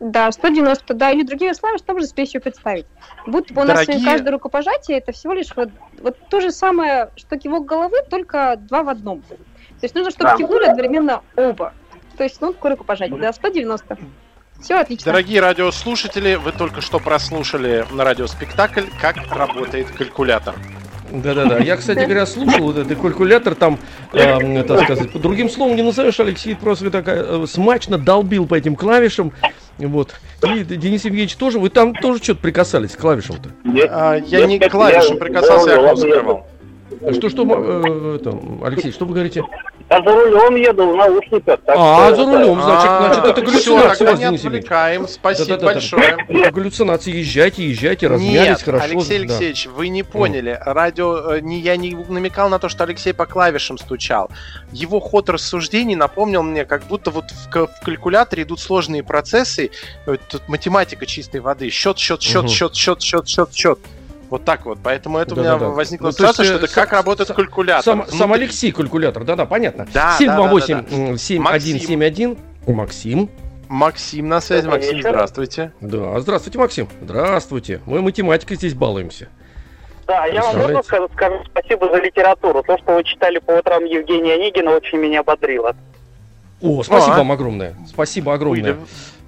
Да, 0.00 0.32
190, 0.32 0.94
да, 0.94 1.12
или 1.12 1.22
другими 1.22 1.52
словами, 1.52 1.78
что 1.78 1.92
можно 1.92 2.08
себе 2.08 2.24
еще 2.24 2.40
представить? 2.40 2.86
Будто 3.26 3.54
бы 3.54 3.62
у 3.62 3.64
нас 3.64 3.86
Дорогие- 3.86 4.04
каждое 4.04 4.32
рукопожатие 4.32 4.98
это 4.98 5.12
всего 5.12 5.32
лишь 5.32 5.54
вот, 5.54 5.68
вот 6.00 6.16
то 6.28 6.40
же 6.40 6.50
самое, 6.50 7.10
что 7.16 7.38
кивок 7.38 7.64
головы, 7.66 7.98
только 8.10 8.56
два 8.58 8.82
в 8.82 8.88
одном. 8.88 9.22
То 9.22 9.36
есть 9.84 9.94
нужно, 9.94 10.10
чтобы 10.10 10.30
Да. 10.30 10.36
кивнули 10.36 10.64
одновременно 10.64 11.22
оба. 11.36 11.72
То 12.16 12.24
есть, 12.24 12.40
ну, 12.40 12.52
такое 12.52 12.72
рукопожатие, 12.72 13.16
да, 13.18 13.32
190. 13.32 13.96
Все 14.62 14.76
отлично. 14.76 15.06
Дорогие 15.06 15.40
радиослушатели, 15.40 16.36
вы 16.36 16.52
только 16.52 16.80
что 16.80 17.00
прослушали 17.00 17.84
на 17.90 18.04
радиоспектакль 18.04 18.84
«Как 19.00 19.16
работает 19.30 19.90
калькулятор». 19.90 20.54
Да-да-да. 21.10 21.58
Я, 21.58 21.76
кстати 21.76 22.04
говоря, 22.04 22.24
слушал 22.24 22.66
вот 22.66 22.78
этот 22.78 22.98
калькулятор 22.98 23.54
там, 23.54 23.78
э, 24.12 24.62
так 24.62 24.84
сказать, 24.84 25.12
другим 25.20 25.50
словом 25.50 25.76
не 25.76 25.82
назовешь, 25.82 26.18
Алексей 26.20 26.54
просто 26.54 26.90
так 26.90 27.04
э, 27.06 27.44
смачно 27.46 27.98
долбил 27.98 28.46
по 28.46 28.54
этим 28.54 28.76
клавишам. 28.76 29.32
Вот. 29.78 30.14
И 30.42 30.64
Денис 30.64 31.04
Евгеньевич 31.04 31.34
тоже, 31.36 31.58
вы 31.58 31.68
там 31.68 31.94
тоже 31.94 32.22
что-то 32.22 32.40
прикасались 32.40 32.92
к 32.92 33.00
клавишам-то. 33.00 33.50
А, 33.90 34.14
я 34.14 34.46
не 34.46 34.58
к 34.58 34.70
клавишам 34.70 35.18
прикасался, 35.18 35.70
я 35.70 35.76
окно 35.78 35.96
закрывал. 35.96 36.46
Что, 37.14 37.28
что, 37.30 37.42
э, 37.44 38.16
это, 38.20 38.38
Алексей, 38.64 38.92
что 38.92 39.04
вы 39.06 39.14
говорите? 39.14 39.42
Я 39.90 39.98
за 40.02 40.10
рулем 40.12 40.54
еду 40.56 40.92
в 40.92 40.96
наушниках. 40.96 41.60
так 41.66 41.76
А, 41.76 42.06
что 42.14 42.16
за 42.16 42.22
это- 42.22 42.38
рулем, 42.38 42.62
значит, 42.62 42.90
значит, 42.90 43.24
это 43.24 43.42
галлюцинация 43.42 43.90
А, 43.90 43.96
тогда 43.96 44.10
вас, 44.12 44.20
не 44.20 44.26
отвлекаем. 44.36 45.08
Спасибо 45.08 45.48
Да-да-да-да. 45.48 45.72
большое. 45.74 46.50
Галлюцинации, 46.52 47.16
езжайте, 47.16 47.68
езжайте, 47.68 48.06
размялись 48.06 48.32
Нет, 48.48 48.62
хорошо. 48.62 48.84
Алексей 48.84 49.18
да. 49.18 49.24
Алексеевич, 49.24 49.66
вы 49.66 49.88
не 49.88 50.02
поняли. 50.02 50.58
Радио, 50.64 51.34
э, 51.34 51.40
не, 51.40 51.58
я 51.60 51.76
не 51.76 51.94
намекал 52.08 52.48
на 52.48 52.58
то, 52.58 52.68
что 52.68 52.84
Алексей 52.84 53.12
по 53.12 53.26
клавишам 53.26 53.76
стучал. 53.78 54.30
Его 54.72 55.00
ход 55.00 55.28
рассуждений 55.28 55.96
напомнил 55.96 56.42
мне, 56.42 56.64
как 56.64 56.84
будто 56.84 57.10
вот 57.10 57.24
в, 57.30 57.50
в 57.66 57.84
калькуляторе 57.84 58.44
идут 58.44 58.60
сложные 58.60 59.02
процессы. 59.02 59.70
э, 60.06 60.16
Тут 60.28 60.48
математика 60.48 61.04
чистой 61.06 61.40
воды. 61.40 61.68
Счет, 61.70 61.98
счет, 61.98 62.22
счет, 62.22 62.42
Мгм. 62.44 62.48
счет, 62.48 62.74
счет, 62.74 63.02
счет, 63.02 63.28
счет, 63.28 63.52
счет. 63.52 63.78
Вот 64.32 64.44
так 64.46 64.64
вот. 64.64 64.78
Поэтому 64.82 65.18
это 65.18 65.34
у 65.34 65.36
меня 65.36 65.50
Да-да-да. 65.52 65.72
возникла 65.72 66.06
Ну, 66.06 66.12
то 66.12 66.24
есть, 66.24 66.32
ситуация, 66.36 66.44
что 66.46 66.54
э, 66.54 66.64
это 66.64 66.74
как 66.74 66.88
сам- 66.88 66.96
работает 67.00 67.26
сам- 67.28 67.36
калькулятор. 67.36 67.84
Сам, 67.84 68.06
сам 68.08 68.28
Внутри. 68.28 68.44
Алексей 68.44 68.72
калькулятор, 68.72 69.24
да-да, 69.24 69.44
понятно. 69.44 69.86
Да, 69.92 70.16
728 70.18 70.74
да, 70.74 70.80
да, 70.80 70.88
да, 70.88 71.12
да. 71.12 71.18
7171 71.18 72.38
Максим. 72.66 73.28
Максим 73.68 74.28
на 74.30 74.40
связи. 74.40 74.62
Добрый 74.62 74.78
Максим, 74.78 74.96
вечер. 74.96 75.10
здравствуйте. 75.10 75.72
Да, 75.82 76.18
здравствуйте, 76.20 76.58
Максим. 76.58 76.88
Здравствуйте. 77.02 77.80
Мы 77.84 78.00
математикой 78.00 78.56
здесь 78.56 78.72
балуемся. 78.72 79.28
Да, 80.06 80.24
я 80.24 80.40
вам 80.40 80.56
можно 80.56 80.82
сказать, 80.82 81.10
скажу 81.12 81.36
спасибо 81.50 81.90
за 81.90 81.98
литературу. 81.98 82.62
То, 82.62 82.78
что 82.78 82.94
вы 82.94 83.04
читали 83.04 83.38
по 83.38 83.50
утрам 83.50 83.84
Евгения 83.84 84.32
Онегина, 84.32 84.70
очень 84.70 84.96
меня 84.96 85.22
бодрило. 85.22 85.76
О, 86.62 86.82
спасибо 86.82 87.16
А. 87.16 87.18
вам 87.18 87.32
огромное. 87.32 87.74
Спасибо 87.86 88.32
огромное. 88.32 88.62
Были, 88.62 88.76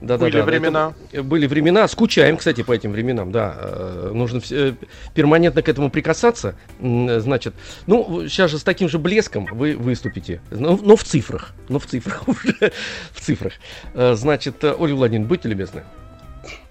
Да, 0.01 0.19
были 0.19 0.33
да, 0.33 0.39
это 0.41 0.47
времена. 0.47 0.93
были 1.23 1.47
времена. 1.47 1.89
Скучаем, 1.89 2.37
кстати, 2.37 2.63
по 2.63 2.73
этим 2.73 2.93
временам, 2.93 3.33
да. 3.33 3.57
Э, 3.59 4.11
Нужно 4.13 4.39
вс- 4.39 4.55
э, 4.55 4.75
перманентно 5.15 5.63
к 5.63 5.69
этому 5.69 5.91
прикасаться. 5.91 6.57
Э, 6.81 7.21
Значит, 7.21 7.55
ну, 7.87 8.29
сейчас 8.29 8.51
же 8.51 8.59
с 8.59 8.63
таким 8.65 8.89
же 8.89 8.99
блеском 8.99 9.47
вы 9.47 9.77
выступите. 9.77 10.41
Но, 10.51 10.77
но 10.81 10.97
в 10.97 11.05
цифрах. 11.05 11.53
Но 11.69 11.79
в 11.79 11.87
цифрах 11.87 12.23
уже. 12.29 12.73
В 13.13 13.21
цифрах. 13.21 13.55
Значит, 13.95 14.63
Ольга 14.65 14.95
Владимировна, 14.95 15.29
будьте 15.29 15.49
любезны. 15.49 15.83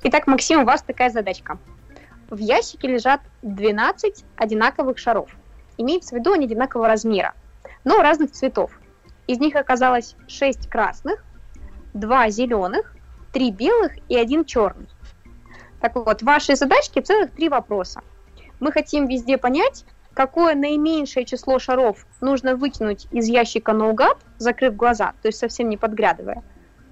Итак, 0.03 0.27
Максим, 0.27 0.61
у 0.61 0.65
вас 0.65 0.83
такая 0.83 1.09
задачка. 1.09 1.57
В 2.29 2.37
ящике 2.37 2.87
лежат 2.87 3.21
12 3.41 4.23
одинаковых 4.35 4.97
шаров. 4.97 5.29
Имеется 5.77 6.15
в 6.15 6.19
виду 6.19 6.33
они 6.33 6.45
одинакового 6.45 6.87
размера, 6.87 7.33
но 7.83 8.01
разных 8.01 8.31
цветов. 8.31 8.71
Из 9.27 9.39
них 9.39 9.55
оказалось 9.55 10.15
6 10.27 10.67
красных, 10.69 11.23
2 11.93 12.29
зеленых, 12.29 12.95
3 13.33 13.51
белых 13.51 13.91
и 14.07 14.15
1 14.15 14.45
черный. 14.45 14.87
Так 15.81 15.95
вот, 15.95 16.21
в 16.21 16.25
вашей 16.25 16.55
задачке 16.55 17.01
целых 17.01 17.31
три 17.31 17.49
вопроса. 17.49 18.01
Мы 18.59 18.71
хотим 18.71 19.07
везде 19.07 19.37
понять, 19.37 19.85
какое 20.13 20.55
наименьшее 20.55 21.25
число 21.25 21.59
шаров 21.59 22.05
нужно 22.21 22.55
выкинуть 22.55 23.07
из 23.11 23.27
ящика 23.27 23.73
наугад, 23.73 24.17
закрыв 24.37 24.75
глаза, 24.75 25.13
то 25.21 25.27
есть 25.27 25.39
совсем 25.39 25.67
не 25.67 25.75
подглядывая. 25.75 26.43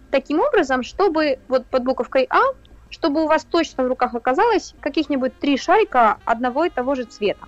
Таким 0.10 0.42
образом, 0.42 0.84
чтобы 0.84 1.40
вот 1.48 1.66
под 1.68 1.86
буковкой 1.86 2.28
А 2.30 2.42
чтобы 2.92 3.24
у 3.24 3.28
вас 3.28 3.46
точно 3.46 3.86
в 3.86 3.88
руках 3.88 4.14
оказалось 4.14 4.76
каких-нибудь 4.82 5.40
три 5.40 5.58
шарика 5.58 6.20
одного 6.26 6.66
и 6.66 6.70
того 6.70 6.94
же 6.94 7.06
цвета. 7.06 7.48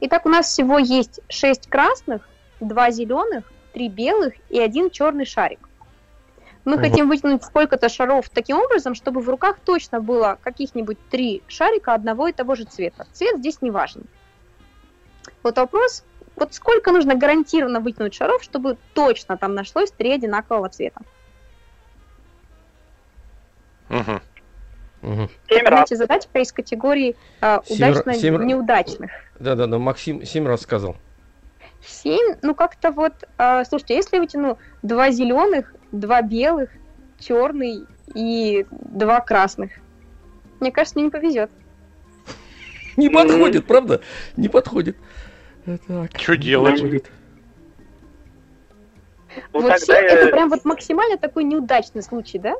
Итак, 0.00 0.26
у 0.26 0.28
нас 0.28 0.46
всего 0.46 0.78
есть 0.78 1.20
6 1.28 1.68
красных, 1.68 2.28
2 2.60 2.90
зеленых, 2.90 3.44
3 3.74 3.88
белых 3.88 4.34
и 4.48 4.58
один 4.58 4.90
черный 4.90 5.26
шарик. 5.26 5.67
Мы 6.68 6.76
Мгм. 6.76 6.82
хотим 6.84 7.08
вытянуть 7.08 7.42
сколько-то 7.44 7.88
шаров 7.88 8.28
таким 8.28 8.58
образом, 8.58 8.94
чтобы 8.94 9.22
в 9.22 9.28
руках 9.30 9.56
точно 9.64 10.00
было 10.02 10.36
каких-нибудь 10.42 10.98
три 11.08 11.42
шарика 11.48 11.94
одного 11.94 12.28
и 12.28 12.32
того 12.34 12.56
же 12.56 12.64
цвета. 12.64 13.06
Цвет 13.14 13.38
здесь 13.38 13.62
не 13.62 13.70
важен. 13.70 14.04
Вот 15.42 15.56
вопрос, 15.56 16.04
вот 16.36 16.52
сколько 16.52 16.92
нужно 16.92 17.14
гарантированно 17.14 17.80
вытянуть 17.80 18.12
шаров, 18.12 18.42
чтобы 18.42 18.76
точно 18.92 19.38
там 19.38 19.54
нашлось 19.54 19.90
три 19.92 20.12
одинакового 20.12 20.68
цвета. 20.68 21.00
Семь 23.88 24.04
раз. 25.00 25.30
Понимаете, 25.48 25.96
задачка 25.96 26.38
из 26.40 26.52
категории 26.52 27.16
а, 27.40 27.62
Семь 27.64 27.78
ра- 27.78 27.90
удачно 27.92 28.14
семь 28.14 28.34
ра- 28.34 28.44
неудачных. 28.44 29.10
Да-да-да, 29.38 29.78
Максим 29.78 30.22
семь 30.26 30.46
раз 30.46 30.60
сказал. 30.60 30.96
Семь, 31.80 32.36
ну 32.42 32.54
как-то 32.54 32.90
вот, 32.90 33.14
а, 33.38 33.64
слушайте, 33.64 33.94
если 33.94 34.16
я 34.16 34.20
вытяну 34.22 34.58
два 34.82 35.10
зеленых, 35.10 35.72
два 35.92 36.22
белых, 36.22 36.70
черный 37.18 37.84
и 38.14 38.66
два 38.70 39.20
красных, 39.20 39.72
мне 40.60 40.72
кажется, 40.72 40.98
мне 40.98 41.06
не 41.06 41.10
повезет. 41.10 41.50
Не 42.96 43.08
подходит, 43.08 43.66
правда? 43.66 44.00
Не 44.36 44.48
подходит. 44.48 44.96
Э, 45.66 45.78
Так. 45.86 46.10
Что 46.18 46.36
делать? 46.36 46.80
Будет. 46.82 47.10
Ну, 49.52 49.60
вот 49.60 49.72
я- 49.86 50.00
это 50.00 50.30
прям 50.32 50.48
вот 50.48 50.64
максимально 50.64 51.16
такой 51.16 51.44
неудачный 51.44 52.02
случай, 52.02 52.38
да? 52.38 52.54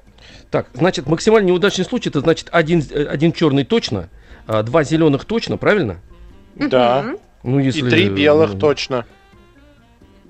Так, 0.50 0.68
значит, 0.74 1.06
максимально 1.06 1.48
неудачный 1.48 1.84
случай, 1.84 2.08
это 2.08 2.20
значит 2.20 2.48
один, 2.52 2.82
э, 2.90 3.04
один 3.06 3.32
черный 3.32 3.64
точно, 3.64 4.10
а 4.46 4.62
два 4.62 4.84
зеленых 4.84 5.24
точно, 5.24 5.56
правильно? 5.56 6.00
Да. 6.54 7.14
Ну, 7.42 7.58
И 7.58 7.64
если... 7.64 7.88
три 7.88 8.08
белых 8.08 8.54
ну, 8.54 8.60
точно. 8.60 9.06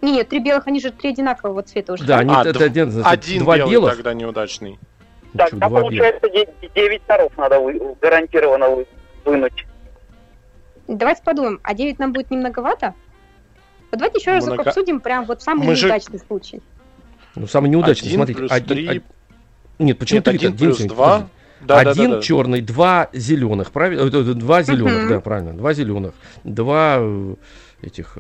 Не, 0.01 0.13
Нет, 0.13 0.29
три 0.29 0.39
белых, 0.39 0.67
они 0.67 0.81
же 0.81 0.91
три 0.93 1.11
одинакового 1.11 1.63
цвета 1.63 1.95
уже. 1.95 2.05
Да, 2.05 2.19
они, 2.19 2.33
А, 2.35 2.43
это 2.45 2.65
один, 2.65 2.91
значит, 2.91 3.11
Один 3.13 3.43
два 3.43 3.57
белый 3.57 3.71
белых. 3.73 3.95
тогда 3.97 4.15
неудачный. 4.15 4.79
Так, 5.37 5.51
Чё, 5.51 5.59
там 5.59 5.71
два 5.71 5.81
белых. 5.91 6.21
получается 6.21 6.29
9 6.75 7.03
шаров 7.07 7.33
надо 7.37 7.61
вы- 7.61 7.97
гарантированно 8.01 8.69
вы- 8.71 8.87
вынуть. 9.25 9.67
Давайте 10.87 11.23
подумаем, 11.23 11.61
а 11.63 11.75
9 11.75 11.99
нам 11.99 12.13
будет 12.13 12.31
немноговато? 12.31 12.95
Вот 13.91 13.99
давайте 14.01 14.19
еще 14.21 14.41
Много- 14.47 14.63
обсудим 14.63 15.01
прям 15.01 15.25
вот 15.25 15.43
самый 15.43 15.67
Мы 15.67 15.75
же- 15.75 15.87
неудачный 15.87 16.19
случай. 16.21 16.63
Ну, 17.35 17.47
самый 17.47 17.69
неудачный, 17.69 18.07
Один 18.09 18.19
смотрите. 18.19 18.39
плюс 18.39 18.53
один- 18.53 18.69
три. 18.69 18.99
од- 18.99 19.05
Нет, 19.79 19.99
почему 19.99 20.17
Нет, 20.19 20.25
три? 20.25 20.35
один 20.37 20.57
плюс 20.57 20.79
Денис, 20.79 20.91
два. 20.93 21.07
подожди. 21.07 21.33
Да, 21.61 21.85
да, 21.85 21.91
один 21.91 22.11
да, 22.11 22.17
да. 22.17 22.23
черный, 22.23 22.61
два 22.63 23.09
зеленых, 23.13 23.73
правильно? 23.73 24.03
Э, 24.03 24.07
э, 24.07 24.23
Два 24.35 24.63
зеленых, 24.63 25.03
Мгм. 25.03 25.09
да, 25.09 25.21
правильно. 25.21 25.53
Два 25.55 25.73
зеленых. 25.75 26.15
Два 26.45 26.97
э, 27.01 27.35
этих, 27.83 28.17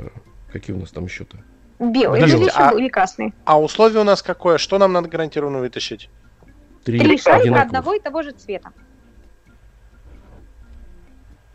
какие 0.53 0.75
у 0.75 0.81
нас 0.81 0.91
там 0.91 1.05
еще-то? 1.05 1.37
Или, 1.79 2.45
еще 2.45 2.51
а- 2.55 2.73
были 2.73 2.88
красные. 2.88 3.33
А 3.45 3.61
условие 3.61 4.01
у 4.01 4.05
нас 4.05 4.23
какое? 4.23 4.59
Что 4.59 4.79
нам 4.79 4.93
надо 4.93 5.09
гарантированно 5.09 5.61
вытащить? 5.61 6.11
Три, 6.85 6.99
Три 6.99 7.19
шарика 7.19 7.41
одинаковых. 7.43 7.67
одного 7.67 7.95
и 7.95 8.01
того 8.01 8.23
же 8.23 8.33
цвета. 8.33 8.73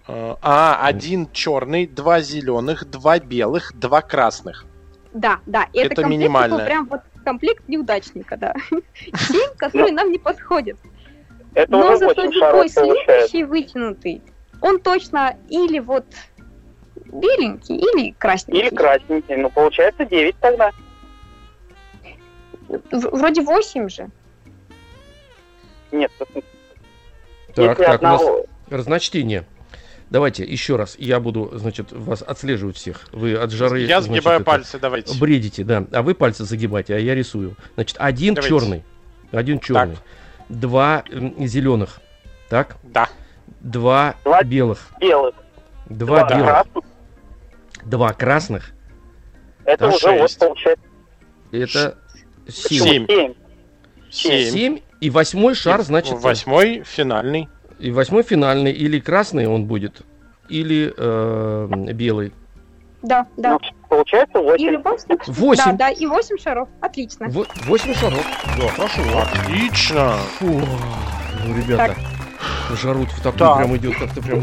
А, 0.05 0.37
А, 0.41 0.85
один 0.85 1.29
черный, 1.31 1.87
два 1.87 2.21
зеленых, 2.21 2.89
два 2.89 3.19
белых, 3.19 3.73
два 3.75 4.01
красных. 4.01 4.65
Да, 5.13 5.39
да. 5.45 5.67
И 5.73 5.79
это, 5.79 5.93
Это 5.93 6.01
такой 6.01 6.65
прям 6.65 6.85
вот 6.85 7.01
комплект 7.23 7.67
неудачника, 7.67 8.37
да. 8.37 8.53
Семь, 9.15 9.55
который 9.57 9.91
нам 9.91 10.11
не 10.11 10.19
подходит. 10.19 10.77
Это 11.53 11.71
Но 11.71 11.95
зато 11.97 12.23
8 12.23 12.31
любой 12.31 12.69
следующий 12.69 13.43
вытянутый, 13.43 14.21
он 14.59 14.79
точно 14.79 15.37
или 15.49 15.79
вот 15.79 16.05
беленький, 17.13 17.75
или 17.77 18.11
красненький. 18.17 18.67
Или 18.67 18.75
красненький. 18.75 19.35
Ну, 19.35 19.49
получается 19.49 20.05
9 20.05 20.35
тогда. 20.39 20.71
В- 22.69 23.17
Вроде 23.17 23.41
восемь 23.41 23.89
же. 23.89 24.09
Нет, 25.91 26.11
Так, 26.17 26.29
если 27.55 27.83
так, 27.85 28.01
у 28.01 28.03
нас 28.03 28.21
одного... 28.21 28.45
разночтение. 28.69 29.45
Давайте 30.09 30.43
еще 30.43 30.75
раз. 30.75 30.95
Я 30.97 31.19
буду, 31.19 31.51
значит, 31.53 31.91
вас 31.91 32.21
отслеживать 32.21 32.75
всех. 32.77 33.07
Вы 33.11 33.35
от 33.35 33.51
жары... 33.51 33.81
Я 33.81 34.01
значит, 34.01 34.21
сгибаю 34.21 34.37
это, 34.41 34.45
пальцы, 34.45 34.79
давайте. 34.79 35.19
Бредите, 35.19 35.63
да. 35.63 35.85
А 35.91 36.01
вы 36.01 36.13
пальцы 36.15 36.43
загибайте, 36.45 36.95
а 36.95 36.99
я 36.99 37.15
рисую. 37.15 37.55
Значит, 37.75 37.97
один 37.99 38.33
Давайте. 38.35 38.49
черный. 38.55 38.83
Один 39.31 39.59
черный. 39.59 39.97
Два 40.49 41.03
м, 41.11 41.33
зеленых. 41.47 41.99
Так. 42.49 42.77
Да. 42.83 43.07
Два, 43.59 44.15
Два 44.23 44.43
белых. 44.43 44.89
белых. 44.99 45.35
Два, 45.89 46.19
Два 46.19 46.29
белых. 46.29 46.45
красных. 46.45 46.83
Два 47.85 48.13
красных. 48.13 48.71
Это 49.65 49.87
Да, 49.89 49.95
уже 49.95 50.11
вот 50.19 50.37
получается 50.39 50.85
Это 51.51 51.97
семь. 52.47 53.07
Семь. 54.11 54.49
семь. 54.51 54.79
И 55.01 55.09
восьмой 55.09 55.53
шар, 55.55 55.81
значит, 55.81 56.19
Восьмой 56.19 56.83
финальный. 56.85 57.49
и 57.79 57.91
восьмой 57.91 58.23
финальный. 58.23 58.71
Или 58.71 58.99
красный 58.99 59.47
он 59.47 59.65
будет, 59.65 60.01
или 60.49 60.93
э, 60.95 61.67
белый. 61.93 62.31
Да, 63.01 63.27
да. 63.35 63.51
Ну, 63.53 63.59
получается 63.89 64.37
И 64.37 64.41
в 64.41 64.43
восемь. 64.45 64.69
любом 64.69 64.97
случае... 64.97 65.33
Восемь. 65.33 65.63
Да, 65.65 65.73
да, 65.73 65.89
и 65.89 66.05
8 66.05 66.37
шаров. 66.37 66.69
Отлично. 66.79 67.27
Во- 67.27 67.45
Восемь 67.65 67.93
шаров. 67.93 68.25
Да, 68.57 68.67
хорошо. 68.69 69.01
Отлично. 69.19 70.13
Фу, 70.39 70.45
ну, 71.45 71.57
ребята, 71.57 71.95
жарут 72.81 73.09
в 73.11 73.21
такой 73.21 73.39
Так. 73.39 73.57
прям 73.57 73.75
идет 73.75 73.97
как-то 73.97 74.21
прям 74.21 74.41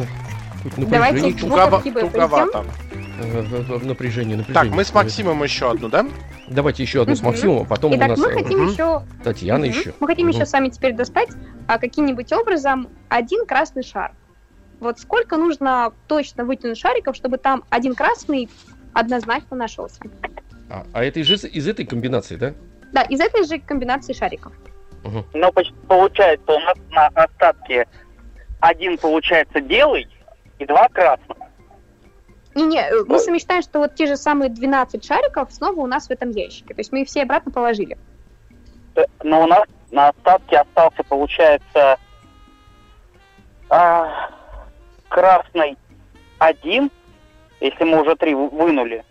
хоть 0.62 0.74
Давайте 0.76 1.22
напряжение, 1.28 1.32
к 1.32 1.40
буковке 1.70 1.90
«Б» 1.90 2.00
Туговато. 2.02 2.64
Э, 3.20 3.44
э, 3.50 3.64
э, 3.68 3.86
напряжение, 3.86 4.36
напряжение. 4.36 4.54
Так, 4.54 4.68
мы 4.70 4.84
с 4.84 4.92
Максимом 4.94 5.42
еще 5.42 5.70
одну, 5.70 5.88
да? 5.88 6.06
Давайте 6.48 6.82
еще 6.82 7.02
одну 7.02 7.14
с. 7.14 7.22
Максимом, 7.22 7.62
а 7.62 7.64
потом 7.64 7.92
у 7.92 7.96
Итак, 7.96 8.08
нас 8.08 8.18
мы 8.18 8.28
э, 8.28 8.34
хотим 8.34 8.66
еще... 8.66 9.02
Татьяна 9.22 9.64
еще. 9.64 9.94
Мы 10.00 10.06
хотим 10.06 10.28
еще 10.28 10.46
с 10.46 10.52
вами 10.52 10.68
теперь 10.68 10.94
достать 10.94 11.28
а, 11.68 11.78
каким-нибудь 11.78 12.32
образом 12.32 12.88
один 13.08 13.46
красный 13.46 13.82
шар. 13.82 14.12
Вот 14.80 14.98
сколько 14.98 15.36
нужно 15.36 15.92
точно 16.08 16.44
вытянуть 16.44 16.78
шариков, 16.78 17.14
чтобы 17.14 17.38
там 17.38 17.64
один 17.70 17.94
красный 17.94 18.48
однозначно 18.94 19.56
нашелся. 19.56 20.00
А, 20.70 20.84
а 20.92 21.04
это 21.04 21.20
из, 21.20 21.44
из 21.44 21.68
этой 21.68 21.84
комбинации, 21.84 22.36
да? 22.36 22.54
Да, 22.92 23.02
из 23.02 23.20
этой 23.20 23.44
же 23.44 23.58
комбинации 23.58 24.12
шариков. 24.12 24.52
Ну, 25.04 25.52
поч- 25.52 25.72
получается, 25.88 26.52
у 26.52 26.58
нас 26.60 26.76
на 26.90 27.06
остатке 27.08 27.86
один 28.60 28.98
получается 28.98 29.60
белый 29.60 30.08
и 30.58 30.66
два 30.66 30.88
красных. 30.88 31.36
Не-не, 32.54 32.80
э, 32.80 33.04
мы 33.06 33.18
с 33.18 33.26
вами 33.26 33.38
считаем, 33.38 33.62
что 33.62 33.78
вот 33.78 33.94
те 33.94 34.06
же 34.06 34.16
самые 34.16 34.50
12 34.50 35.04
шариков 35.04 35.52
снова 35.52 35.80
у 35.80 35.86
нас 35.86 36.08
в 36.08 36.10
этом 36.10 36.30
ящике. 36.30 36.74
То 36.74 36.80
есть 36.80 36.90
мы 36.92 37.02
их 37.02 37.08
все 37.08 37.22
обратно 37.22 37.52
положили. 37.52 37.96
Э, 38.96 39.04
Но 39.22 39.44
у 39.44 39.46
нас 39.46 39.64
на 39.92 40.08
остатке 40.08 40.58
остался, 40.58 41.02
получается, 41.04 41.96
а, 43.68 44.30
красный 45.08 45.76
один, 46.38 46.90
если 47.60 47.84
мы 47.84 48.02
уже 48.02 48.16
три 48.16 48.34
вы- 48.34 48.48
вынули. 48.48 49.04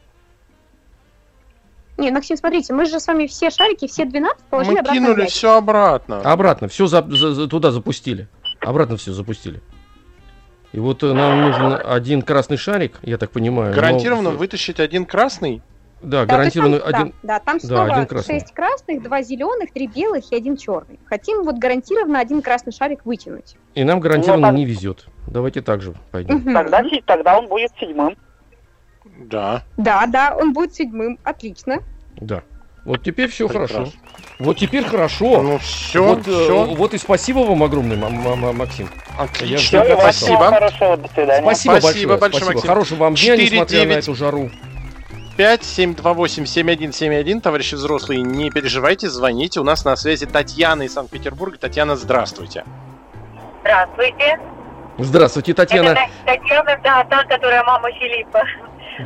Не, 1.98 2.12
Максим, 2.12 2.38
смотрите, 2.38 2.74
мы 2.74 2.86
же 2.86 3.00
с 3.00 3.08
вами 3.08 3.28
все 3.28 3.50
шарики, 3.50 3.88
все 3.88 4.06
12 4.06 4.44
положили 4.46 4.74
Мы 4.76 4.80
обратно 4.80 5.00
в 5.02 5.04
кинули 5.04 5.22
ящик. 5.22 5.36
все 5.36 5.58
обратно. 5.58 6.22
Обратно, 6.22 6.68
все 6.70 6.88
туда 7.48 7.72
запустили. 7.72 8.28
Обратно 8.62 8.96
все 8.98 9.12
запустили. 9.12 9.62
И 10.72 10.80
вот 10.80 11.04
э, 11.04 11.14
нам 11.14 11.42
нужен 11.42 11.80
один 11.84 12.22
красный 12.22 12.58
шарик, 12.58 13.00
я 13.02 13.18
так 13.18 13.32
понимаю. 13.32 13.70
но- 13.74 13.76
Гарантированно 13.82 14.30
вытащить 14.32 14.80
один 14.80 15.06
красный. 15.06 15.62
Да, 16.02 16.22
Да, 16.26 16.26
гарантированно 16.28 16.80
там, 16.80 16.92
да, 16.92 16.98
один. 17.00 17.14
Да, 17.24 17.40
там 17.40 17.58
да, 17.58 17.68
снова 17.68 17.84
один 17.96 18.06
красный. 18.06 18.40
6 18.40 18.54
красных, 18.54 19.04
2 19.04 19.22
зеленых, 19.24 19.72
3 19.74 19.88
белых 19.88 20.32
и 20.32 20.36
один 20.36 20.56
черный. 20.56 20.98
Хотим 21.08 21.44
вот 21.44 21.58
гарантированно 21.58 22.20
один 22.20 22.42
красный 22.42 22.72
шарик 22.72 23.06
вытянуть. 23.06 23.58
И 23.76 23.84
нам 23.84 24.00
гарантированно 24.00 24.48
Ну, 24.48 24.54
так- 24.54 24.58
не 24.58 24.66
везет. 24.66 25.08
Давайте 25.28 25.62
так 25.62 25.82
же 25.82 25.94
пойдем. 26.12 26.42
Тогда, 26.54 26.84
тогда 27.06 27.38
он 27.38 27.48
будет 27.48 27.72
седьмым. 27.80 28.16
Да. 29.18 29.64
Да, 29.76 30.06
да, 30.08 30.36
он 30.40 30.54
будет 30.54 30.74
седьмым. 30.74 31.20
Отлично. 31.24 31.80
Да. 32.16 32.44
Вот 32.90 33.04
теперь 33.04 33.30
все 33.30 33.48
Прекрасно. 33.48 33.76
хорошо. 33.78 33.94
Вот 34.40 34.58
теперь 34.58 34.84
хорошо. 34.84 35.44
Ну 35.44 35.60
все, 35.60 36.04
вот, 36.04 36.28
э, 36.28 36.32
все. 36.32 36.66
вот 36.66 36.96
и 36.96 36.98
спасибо 36.98 37.40
вам 37.42 37.62
огромное, 37.62 37.98
Максим. 37.98 38.90
Отлично. 39.16 39.86
Вам 39.86 40.00
Спасибо. 40.00 40.46
хорошего. 40.50 40.98
До 40.98 41.08
свидания. 41.10 41.42
Спасибо, 41.44 41.72
Спасибо 41.80 41.82
большое. 41.82 42.18
большое, 42.18 42.32
спасибо. 42.32 42.54
Максим. 42.56 42.68
Хорошего 42.68 43.00
вам 43.00 43.14
дня, 43.14 43.38
4, 43.38 43.44
несмотря 43.44 43.80
на 43.82 43.86
9. 43.86 44.04
эту 44.04 44.16
жару. 44.16 44.50
5 45.38 45.64
7 45.64 45.94
2 45.94 46.14
8 46.14 46.46
7 46.48 46.72
1 46.72 46.92
7 46.92 47.14
1 47.14 47.42
товарищи 47.42 47.76
взрослые, 47.76 48.24
не 48.24 48.50
переживайте, 48.50 49.08
звоните. 49.08 49.60
У 49.60 49.64
нас 49.64 49.86
на 49.86 49.96
связи 49.96 50.26
Татьяна 50.26 50.82
из 50.82 50.94
Санкт-Петербурга. 50.94 51.60
Татьяна, 51.60 51.96
здравствуйте. 51.96 52.64
Здравствуйте. 53.62 54.40
Здравствуйте, 54.98 55.54
Татьяна. 55.54 55.90
Это 55.90 56.02
Татьяна, 56.26 56.80
да, 56.84 57.04
та, 57.04 57.24
которая 57.26 57.64
мама 57.66 57.92
Филиппа. 57.92 58.42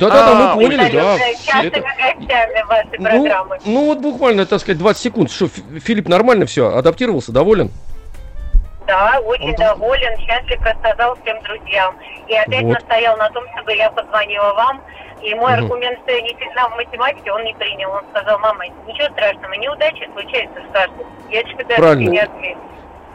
А, 0.00 0.34
мы 0.34 0.54
поняли, 0.62 0.90
да. 0.90 1.18
Частыми 1.18 1.66
Это- 1.66 1.80
гостями 1.80 2.62
вашей 2.68 2.98
Ну, 2.98 3.56
ну 3.64 3.86
вот 3.86 3.98
буквально, 3.98 4.46
так 4.46 4.60
сказать, 4.60 4.78
20 4.78 5.02
секунд. 5.02 5.30
Что, 5.30 5.48
Филипп 5.48 6.08
нормально 6.08 6.46
все? 6.46 6.74
Адаптировался, 6.76 7.32
доволен? 7.32 7.70
Да, 8.86 9.18
очень 9.24 9.50
Он- 9.50 9.54
доволен, 9.56 10.18
счастлив, 10.18 10.60
рассказал 10.62 11.16
всем 11.22 11.40
друзьям. 11.42 11.94
И 12.28 12.34
опять 12.36 12.62
Вот. 12.64 12.74
настоял 12.74 13.16
на 13.16 13.30
том, 13.30 13.44
чтобы 13.54 13.74
я 13.74 13.90
позвонила 13.90 14.52
вам. 14.54 14.80
И 15.22 15.34
мой 15.34 15.52
Мгм. 15.54 15.64
аргумент, 15.64 15.98
что 16.02 16.12
я 16.12 16.20
не 16.20 16.36
сильна 16.38 16.68
в 16.68 16.76
математике, 16.76 17.32
он 17.32 17.44
не 17.44 17.54
принял. 17.54 17.90
Он 17.92 18.02
сказал, 18.10 18.38
мама, 18.40 18.66
ничего 18.86 19.08
страшного, 19.12 19.54
неудачи 19.54 20.06
случаются 20.12 20.60
с 20.60 20.72
каждым. 20.72 21.06
Я 21.30 21.40
же 21.46 21.56
даже 21.66 21.96
не 21.96 22.18
ответила. 22.18 22.60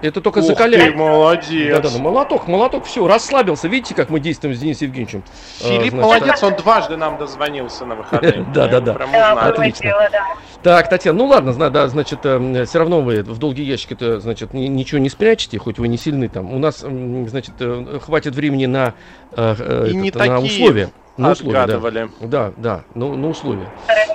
Это 0.01 0.21
только 0.21 0.39
Ух 0.39 0.45
закаляет. 0.45 0.91
ты, 0.93 0.97
молодец. 0.97 1.75
Да-да-да, 1.75 2.01
молоток, 2.01 2.47
молоток, 2.47 2.85
все, 2.85 3.05
расслабился. 3.07 3.67
Видите, 3.67 3.95
как 3.95 4.09
мы 4.09 4.19
действуем 4.19 4.55
с 4.55 4.59
Денисом 4.59 4.87
Евгеньевичем? 4.87 5.23
Филипп 5.59 5.77
А, 5.77 5.79
значит, 5.79 5.93
молодец, 6.01 6.43
он 6.43 6.55
дважды 6.55 6.97
нам 6.97 7.17
дозвонился 7.17 7.85
на 7.85 7.95
выходные. 7.95 8.45
Да, 8.53 8.65
узнали. 8.65 8.81
было 8.81 9.41
Отлично. 9.41 9.91
да. 10.11 10.25
Так, 10.63 10.89
Татьяна, 10.89 11.17
ну 11.17 11.25
ладно, 11.27 11.69
да, 11.69 11.87
значит, 11.87 12.19
все 12.19 12.79
равно 12.79 13.01
вы 13.01 13.23
в 13.23 13.37
долгий 13.37 13.63
ящик 13.63 13.93
это, 13.93 14.19
значит, 14.19 14.53
ни- 14.53 14.67
ничего 14.67 14.99
не 14.99 15.09
спрячете, 15.09 15.57
хоть 15.57 15.79
вы 15.79 15.87
не 15.87 15.97
сильны 15.97 16.27
там. 16.29 16.53
У 16.53 16.59
нас, 16.59 16.79
значит, 16.79 17.53
э, 17.59 17.99
хватит 18.01 18.35
времени 18.35 18.65
на, 18.65 18.93
э, 19.31 19.55
э, 19.57 20.11
на 20.27 20.39
условия. 20.39 20.89
На 21.17 21.31
условия, 21.31 21.65
да. 21.65 22.09
Да, 22.21 22.53
да, 22.57 22.83
ну, 22.95 23.15
на 23.15 23.29
условия. 23.29 23.69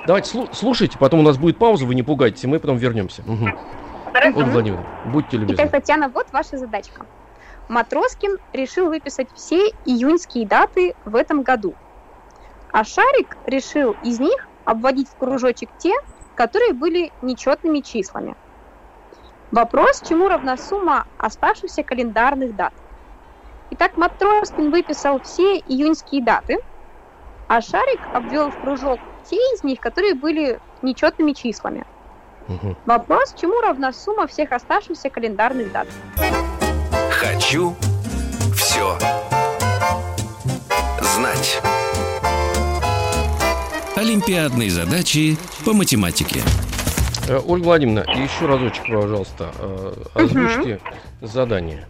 Давайте 0.07 0.35
слу- 0.35 0.49
слушайте, 0.51 0.97
потом 0.99 1.19
у 1.19 1.23
нас 1.23 1.37
будет 1.37 1.57
пауза, 1.57 1.85
вы 1.85 1.95
не 1.95 2.03
пугайтесь, 2.03 2.43
мы 2.43 2.59
потом 2.59 2.77
вернемся. 2.77 3.21
Угу. 3.27 3.49
Ольга 4.23 4.49
Владимировна, 4.51 4.85
будьте 5.11 5.37
любезны. 5.37 5.61
Итак, 5.61 5.71
Татьяна, 5.71 6.09
вот 6.09 6.31
ваша 6.31 6.57
задачка. 6.57 7.05
Матроскин 7.67 8.37
решил 8.53 8.87
выписать 8.87 9.27
все 9.33 9.69
июньские 9.85 10.47
даты 10.47 10.95
в 11.03 11.15
этом 11.15 11.41
году. 11.41 11.73
А 12.71 12.83
Шарик 12.83 13.37
решил 13.45 13.95
из 14.03 14.19
них 14.19 14.47
обводить 14.65 15.09
в 15.09 15.17
кружочек 15.17 15.69
те, 15.77 15.93
которые 16.35 16.73
были 16.73 17.11
нечетными 17.21 17.79
числами. 17.79 18.35
Вопрос, 19.51 20.01
чему 20.01 20.27
равна 20.27 20.57
сумма 20.57 21.05
оставшихся 21.17 21.83
календарных 21.83 22.55
дат. 22.55 22.73
Итак, 23.71 23.97
Матроскин 23.97 24.69
выписал 24.71 25.21
все 25.21 25.57
июньские 25.57 26.23
даты, 26.23 26.57
а 27.47 27.61
Шарик 27.61 28.01
обвел 28.13 28.51
в 28.51 28.59
кружок 28.59 28.99
те 29.23 29.37
из 29.37 29.63
них, 29.63 29.79
которые 29.79 30.13
были 30.13 30.59
нечетными 30.81 31.31
числами. 31.31 31.85
Мгм. 32.47 32.77
Вопрос, 32.85 33.33
чему 33.39 33.59
равна 33.61 33.91
сумма 33.91 34.27
всех 34.27 34.51
оставшихся 34.51 35.09
календарных 35.09 35.71
дат. 35.71 35.87
Хочу 37.11 37.75
все 38.55 38.97
знать. 41.01 41.61
Олимпиадные 43.95 44.69
задачи 44.69 45.37
по 45.65 45.73
математике. 45.73 46.41
Э, 47.27 47.39
Ольга 47.47 47.65
Владимировна, 47.65 48.11
еще 48.11 48.45
разочек, 48.45 48.83
пожалуйста, 48.83 49.51
э, 49.57 49.93
озвучьте 50.13 50.79
задание. 51.21 51.87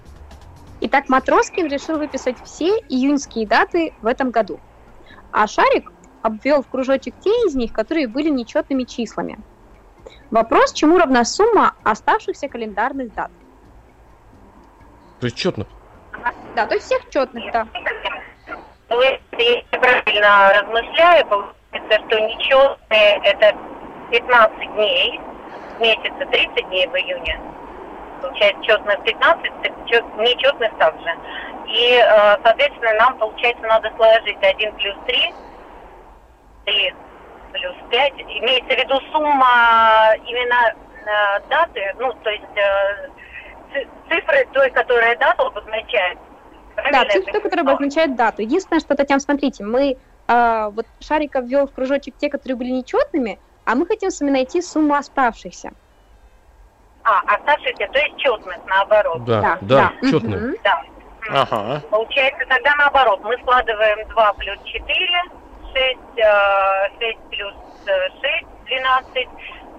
Итак, 0.81 1.09
Матроскин 1.09 1.67
решил 1.67 1.97
выписать 1.97 2.37
все 2.45 2.77
июньские 2.89 3.47
даты 3.47 3.93
в 4.01 4.05
этом 4.05 4.31
году. 4.31 4.59
А 5.31 5.47
Шарик 5.47 5.91
обвел 6.21 6.61
в 6.61 6.67
кружочек 6.67 7.15
те 7.21 7.29
из 7.47 7.55
них, 7.55 7.73
которые 7.73 8.07
были 8.07 8.29
нечетными 8.29 8.83
числами. 8.83 9.39
Вопрос, 10.31 10.73
чему 10.73 10.97
равна 10.97 11.23
сумма 11.23 11.73
оставшихся 11.83 12.47
календарных 12.47 13.13
дат. 13.13 13.31
То 15.19 15.27
есть 15.27 15.37
четно. 15.37 15.65
Да, 16.55 16.65
то 16.65 16.75
есть 16.75 16.85
всех 16.85 17.09
четных, 17.09 17.51
да. 17.51 17.67
Ну, 18.89 19.01
если 19.01 19.65
я 19.71 19.79
правильно 19.79 20.53
размышляю, 20.61 21.25
получается, 21.27 22.07
что 22.07 22.19
нечетные 22.19 23.19
это 23.23 23.57
15 24.11 24.73
дней, 24.75 25.19
в 25.77 25.81
месяце 25.81 26.25
30 26.31 26.67
дней 26.69 26.87
в 26.87 26.95
июне. 26.95 27.39
Получается, 28.21 28.63
четных 28.63 29.03
15, 29.03 29.51
чет- 29.87 30.17
нечетных 30.17 30.75
также. 30.77 31.09
И, 31.67 31.95
э, 31.95 32.37
соответственно, 32.43 32.93
нам, 32.93 33.17
получается, 33.17 33.63
надо 33.63 33.91
сложить 33.97 34.37
1 34.41 34.71
плюс 34.73 34.95
3, 35.07 35.33
3 36.65 36.93
плюс 37.55 37.75
5. 37.89 38.13
Имеется 38.13 38.75
в 38.75 38.77
виду 38.77 38.99
сумма 39.11 40.13
именно 40.25 40.73
э, 41.05 41.39
даты, 41.49 41.95
ну, 41.99 42.13
то 42.23 42.29
есть 42.29 42.43
э, 42.55 43.09
ци- 43.73 43.87
цифры 44.09 44.45
той, 44.53 44.69
которая 44.71 45.15
дату 45.17 45.47
обозначает. 45.47 46.17
Да, 46.75 46.81
Правильно 46.83 47.09
цифры, 47.09 47.39
которые 47.39 47.61
обозначают 47.61 48.15
дату. 48.15 48.41
Единственное, 48.41 48.81
что, 48.81 48.95
Татьяна, 48.95 49.21
смотрите, 49.21 49.63
мы 49.63 49.97
а, 50.27 50.69
вот 50.71 50.85
Шарик 50.99 51.35
обвел 51.37 51.67
в 51.67 51.73
кружочек 51.73 52.15
те, 52.17 52.29
которые 52.29 52.57
были 52.57 52.69
нечетными, 52.71 53.39
а 53.63 53.75
мы 53.75 53.85
хотим 53.85 54.09
с 54.11 54.19
вами 54.19 54.31
найти 54.31 54.61
сумму 54.61 54.95
оставшихся. 54.95 55.71
А, 57.03 57.21
оставшихся, 57.33 57.87
то 57.87 57.99
есть 57.99 58.17
четных, 58.17 58.57
наоборот. 58.65 59.23
Да, 59.23 59.57
да, 59.61 59.93
Мгм. 60.01 60.11
четно. 60.11 60.53
Да. 60.63 60.81
Ага. 61.31 61.81
Получается, 61.89 62.45
тогда 62.49 62.75
наоборот. 62.75 63.21
Мы 63.23 63.37
складываем 63.37 64.07
2 64.09 64.33
плюс 64.33 64.59
4 64.65 65.21
э, 65.75 66.89
6 66.99 67.17
плюс 67.29 67.53
э, 67.87 68.09
6, 68.21 68.45
12, 68.65 69.27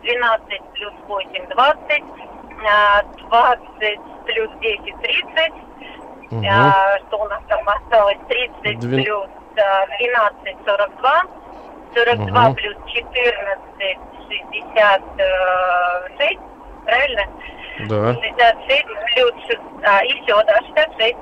12 0.02 0.60
плюс 0.74 0.92
8, 1.08 1.46
20, 1.48 1.92
э, 1.92 2.04
20 3.28 3.98
плюс 4.26 4.50
10, 4.60 4.94
30, 5.02 5.52
Мгм. 6.30 6.44
а, 6.50 6.98
что 7.06 7.18
у 7.18 7.28
нас 7.28 7.40
там 7.48 7.60
осталось? 7.68 8.18
30 8.28 8.78
Двен- 8.80 9.02
плюс 9.04 9.26
а, 9.58 9.86
12, 9.98 10.56
42. 10.66 11.22
42 11.94 12.40
Мгм. 12.42 12.54
плюс 12.56 12.76
14, 12.86 13.98
66. 14.28 16.38
Правильно? 16.84 17.22
Да. 17.88 18.14
66 18.14 18.84
плюс 19.14 19.32
6, 19.46 19.60
а, 19.84 20.04
и 20.04 20.12
все, 20.22 20.42
да, 20.44 20.58
66. 20.66 21.16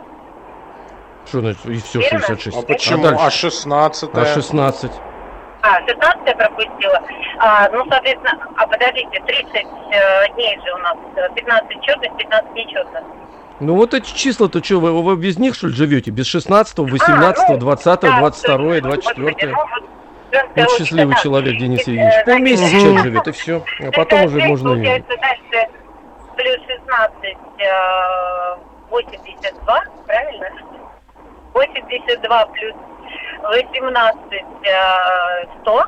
Что 1.27 1.41
значит? 1.41 1.67
И 1.67 1.81
все, 1.81 2.01
Верно? 2.01 2.21
66. 2.21 2.57
А 2.57 2.63
почему? 2.63 3.03
дальше? 3.03 3.25
А 3.25 3.31
16 3.31 4.11
А 4.15 4.27
16. 4.27 4.93
А, 5.63 5.81
16 5.87 6.21
я 6.27 6.35
пропустила. 6.35 7.03
А, 7.39 7.69
ну, 7.71 7.87
соответственно, 7.89 8.39
а 8.57 8.67
подождите, 8.67 9.23
30 9.27 9.55
э, 9.55 10.35
дней 10.35 10.59
же 10.63 10.75
у 10.75 10.79
нас, 10.79 10.97
э, 11.17 11.29
15 11.35 11.81
четных, 11.83 12.17
15 12.19 12.55
нечетных. 12.55 13.03
Ну 13.61 13.75
вот 13.77 13.95
эти 13.95 14.13
числа-то 14.15 14.63
что, 14.63 14.81
вы, 14.81 15.03
вы 15.03 15.17
без 15.17 15.39
них 15.39 15.55
что 15.55 15.69
ли 15.69 15.75
живете? 15.75 16.11
Без 16.11 16.27
16, 16.27 16.77
18, 16.79 17.49
ну, 17.49 17.57
20, 17.57 18.01
Да, 18.01 18.19
22, 18.19 18.81
Господи, 18.81 18.81
24? 18.81 19.53
ну, 19.53 20.49
вот 20.57 20.71
счастливый 20.73 21.15
да. 21.15 21.23
человек 21.23 21.59
Денис 21.59 21.87
Э, 21.87 21.91
Евгеньевич. 21.93 22.25
Полмесяца 22.27 22.75
мгм. 22.75 22.81
человек 22.81 23.03
живет, 23.05 23.29
и 23.29 23.33
все. 23.33 23.65
А 23.81 23.91
потом 23.93 24.25
уже 24.25 24.41
65 24.41 24.49
можно... 24.51 24.69
Получается 24.71 25.13
дальше 25.17 25.69
плюс 26.37 26.59
16, 26.67 27.37
э, 27.59 28.57
82, 28.91 29.85
правильно? 30.07 30.47
82 31.55 32.47
плюс 32.47 32.75
18, 33.43 34.45
э, 34.65 35.47
100. 35.63 35.85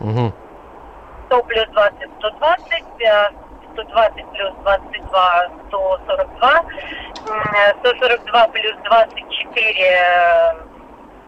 Мгм. 0.00 0.32
100 1.26 1.42
плюс 1.44 1.66
20, 1.72 2.10
120, 2.18 2.84
э, 3.00 3.28
120 3.72 4.24
плюс 4.32 4.52
22, 4.62 5.48
142, 5.68 6.54
м, 7.28 7.54
э, 7.54 7.74
142 7.80 8.48
плюс 8.48 8.74
24, 8.84 9.88
э, 9.88 10.54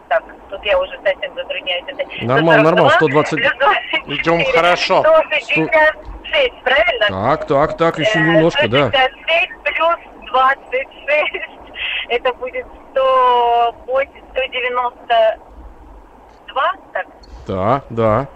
так, 0.09 0.23
тут 0.49 0.63
я 0.65 0.77
уже 0.77 0.99
совсем 1.03 1.33
затрудняюсь. 1.35 1.85
Нормально, 2.21 2.63
нормально, 2.63 2.89
120. 2.91 3.39
плюс 3.39 3.51
24, 3.59 4.15
Идем 4.21 4.45
хорошо. 4.53 5.01
166, 5.03 6.53
правильно? 6.63 7.07
Так, 7.09 7.47
так, 7.47 7.77
так, 7.77 7.97
еще 7.99 8.19
Э, 8.19 8.21
немножко, 8.21 8.67
да. 8.67 8.89
166 8.89 9.51
плюс 9.63 9.95
26, 10.31 11.54
это 12.09 12.33
будет 12.33 12.65
108, 12.91 14.09
192, 14.31 16.73
так, 16.93 17.07
Да, 17.47 17.81
да. 17.89 18.27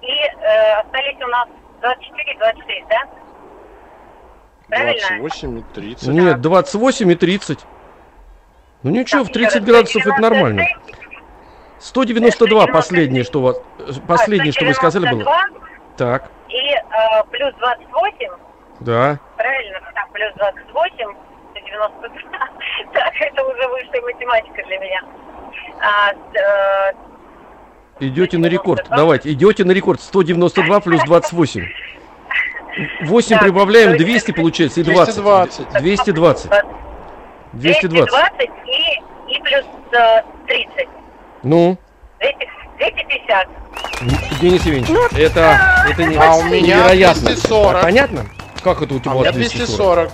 и 0.00 0.06
э, 0.10 0.80
остались 0.80 1.20
у 1.22 1.26
нас 1.28 1.48
24 1.80 2.32
и 2.32 2.38
26, 2.38 2.88
да? 2.88 3.02
Правильно? 4.68 5.18
28 5.18 5.58
и 5.58 5.62
30. 5.74 6.08
Нет, 6.08 6.40
28 6.40 7.10
и 7.10 7.14
30. 7.14 7.58
Ну 8.84 8.90
ничего, 8.90 9.22
в 9.22 9.26
Так, 9.26 9.34
30 9.34 9.50
еще 9.54 9.58
раз, 9.60 9.68
градусов 9.68 10.06
это 10.06 10.20
нормально. 10.20 10.62
196, 11.78 11.80
192 11.80 12.62
196. 12.62 12.72
последнее, 12.72 13.24
что 13.24 13.38
у 13.40 13.42
вас... 13.42 13.56
э, 13.78 13.92
Последнее, 14.06 14.52
что 14.52 14.64
вы 14.64 14.74
сказали, 14.74 15.08
было. 15.10 15.22
192 15.22 15.60
Так, 15.96 16.30
И 16.48 16.56
э, 16.56 16.78
плюс 17.30 17.54
28, 17.54 18.30
да. 18.80 19.18
правильно? 19.36 19.80
Так, 19.94 20.10
плюс 20.12 20.32
28, 20.36 21.14
192. 21.72 22.20
Так, 22.92 23.12
это 23.20 23.42
уже 23.44 23.68
высшая 23.68 24.02
математика 24.02 24.62
для 24.66 24.78
меня. 24.78 25.02
А, 25.80 26.12
э, 26.12 26.92
Идете 28.00 28.38
на 28.38 28.46
рекорд. 28.46 28.80
192. 28.80 28.96
Давайте, 28.96 29.32
идете 29.32 29.64
на 29.64 29.72
рекорд. 29.72 30.00
192 30.00 30.80
плюс 30.80 31.02
28. 31.04 31.68
8 33.02 33.28
Так, 33.28 33.42
прибавляем, 33.42 33.90
то 33.90 33.94
есть 33.94 34.04
200 34.04 34.32
получается 34.32 34.80
и 34.80 34.84
20. 34.84 35.14
220. 35.14 35.68
220. 35.82 36.50
220. 37.52 38.10
220 38.10 38.50
и, 38.66 39.34
и 39.34 39.42
плюс 39.42 39.64
э, 39.92 40.22
30. 40.46 40.88
Ну, 41.42 41.78
200, 42.20 42.50
250. 42.78 43.48
Денис 44.40 44.66
Евгеньевич, 44.66 45.12
это, 45.18 45.84
это 45.88 46.04
не, 46.04 46.16
А 46.16 46.34
у 46.36 46.42
меня 46.44 46.78
невероятно. 46.78 47.22
240. 47.22 47.82
Понятно? 47.82 48.26
Как 48.62 48.82
это 48.82 48.94
у 48.94 48.98
тебя 48.98 49.12
А 49.12 49.14
у 49.16 49.20
меня 49.20 49.32
240. 49.32 50.10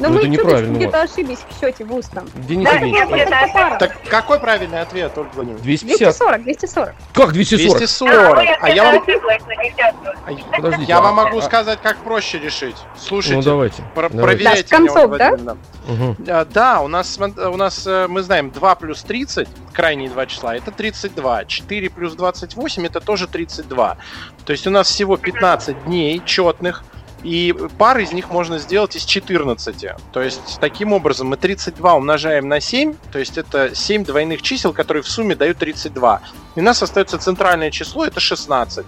Но 0.00 0.08
Ну, 0.08 0.14
вы 0.14 0.20
это 0.20 0.32
что-то 0.32 0.46
неправильно 0.48 0.76
где-то 0.76 1.02
ошиблись 1.02 1.38
в 1.48 1.60
счете 1.60 1.84
в 1.84 1.94
устном. 1.94 2.26
Денис 2.34 2.64
Да, 2.64 2.72
Евгеньевич, 2.76 3.10
нет, 3.10 3.28
а, 3.32 3.42
нет. 3.46 3.50
это- 3.54 3.76
Так 3.78 3.98
какой 4.08 4.40
правильный 4.40 4.80
ответ, 4.80 5.12
Ольга 5.16 5.30
Владимировна? 5.34 5.62
250. 5.62 5.98
240, 5.98 6.42
240. 6.42 6.94
Как 7.12 7.32
240? 7.32 7.78
240. 7.78 8.36
ну, 8.36 8.42
я 8.42 8.58
А 8.60 8.68
я 8.70 8.84
вам, 8.84 9.02
а 10.26 10.56
Подождите. 10.56 10.84
я 10.88 11.00
вам 11.00 11.18
а- 11.18 11.24
могу 11.24 11.38
а- 11.38 11.42
сказать, 11.42 11.78
как 11.82 11.98
проще 11.98 12.38
решить. 12.38 12.76
Слушайте, 12.98 13.36
Ну 13.36 13.42
давайте. 13.42 13.82
про- 13.94 14.08
давайте. 14.08 14.22
проверяйте 14.22 14.68
Да, 14.70 14.78
меня, 14.78 14.92
концов, 14.92 15.10
Ольга 15.12 15.18
да? 15.36 15.56
Мгм. 15.92 16.16
А, 16.28 16.44
Да, 16.44 16.80
у 16.80 16.88
нас, 16.88 17.18
у 17.18 17.56
нас, 17.56 17.86
э, 17.86 18.06
мы 18.08 18.22
знаем, 18.22 18.50
2 18.50 18.74
плюс 18.74 19.02
30, 19.02 19.48
крайние 19.72 20.08
два 20.10 20.26
числа, 20.26 20.56
это 20.56 20.70
32. 20.70 21.44
4 21.44 21.90
плюс 21.90 22.14
28, 22.14 22.86
это 22.86 23.00
тоже 23.00 23.26
32. 23.26 23.96
То 24.44 24.52
есть 24.52 24.66
у 24.66 24.70
нас 24.70 24.88
всего 24.88 25.16
15 25.16 25.84
дней 25.84 26.20
четных, 26.24 26.82
и 27.22 27.54
пар 27.78 27.98
из 27.98 28.12
них 28.12 28.30
можно 28.30 28.58
сделать 28.58 28.96
из 28.96 29.04
14. 29.04 29.86
То 30.12 30.22
есть 30.22 30.58
таким 30.60 30.92
образом 30.92 31.28
мы 31.28 31.36
32 31.36 31.94
умножаем 31.94 32.48
на 32.48 32.60
7, 32.60 32.94
то 33.12 33.18
есть 33.18 33.38
это 33.38 33.74
7 33.74 34.04
двойных 34.04 34.42
чисел, 34.42 34.72
которые 34.72 35.02
в 35.02 35.08
сумме 35.08 35.34
дают 35.34 35.58
32. 35.58 36.20
И 36.56 36.60
у 36.60 36.62
нас 36.62 36.82
остается 36.82 37.18
центральное 37.18 37.70
число, 37.70 38.04
это 38.04 38.20
16. 38.20 38.86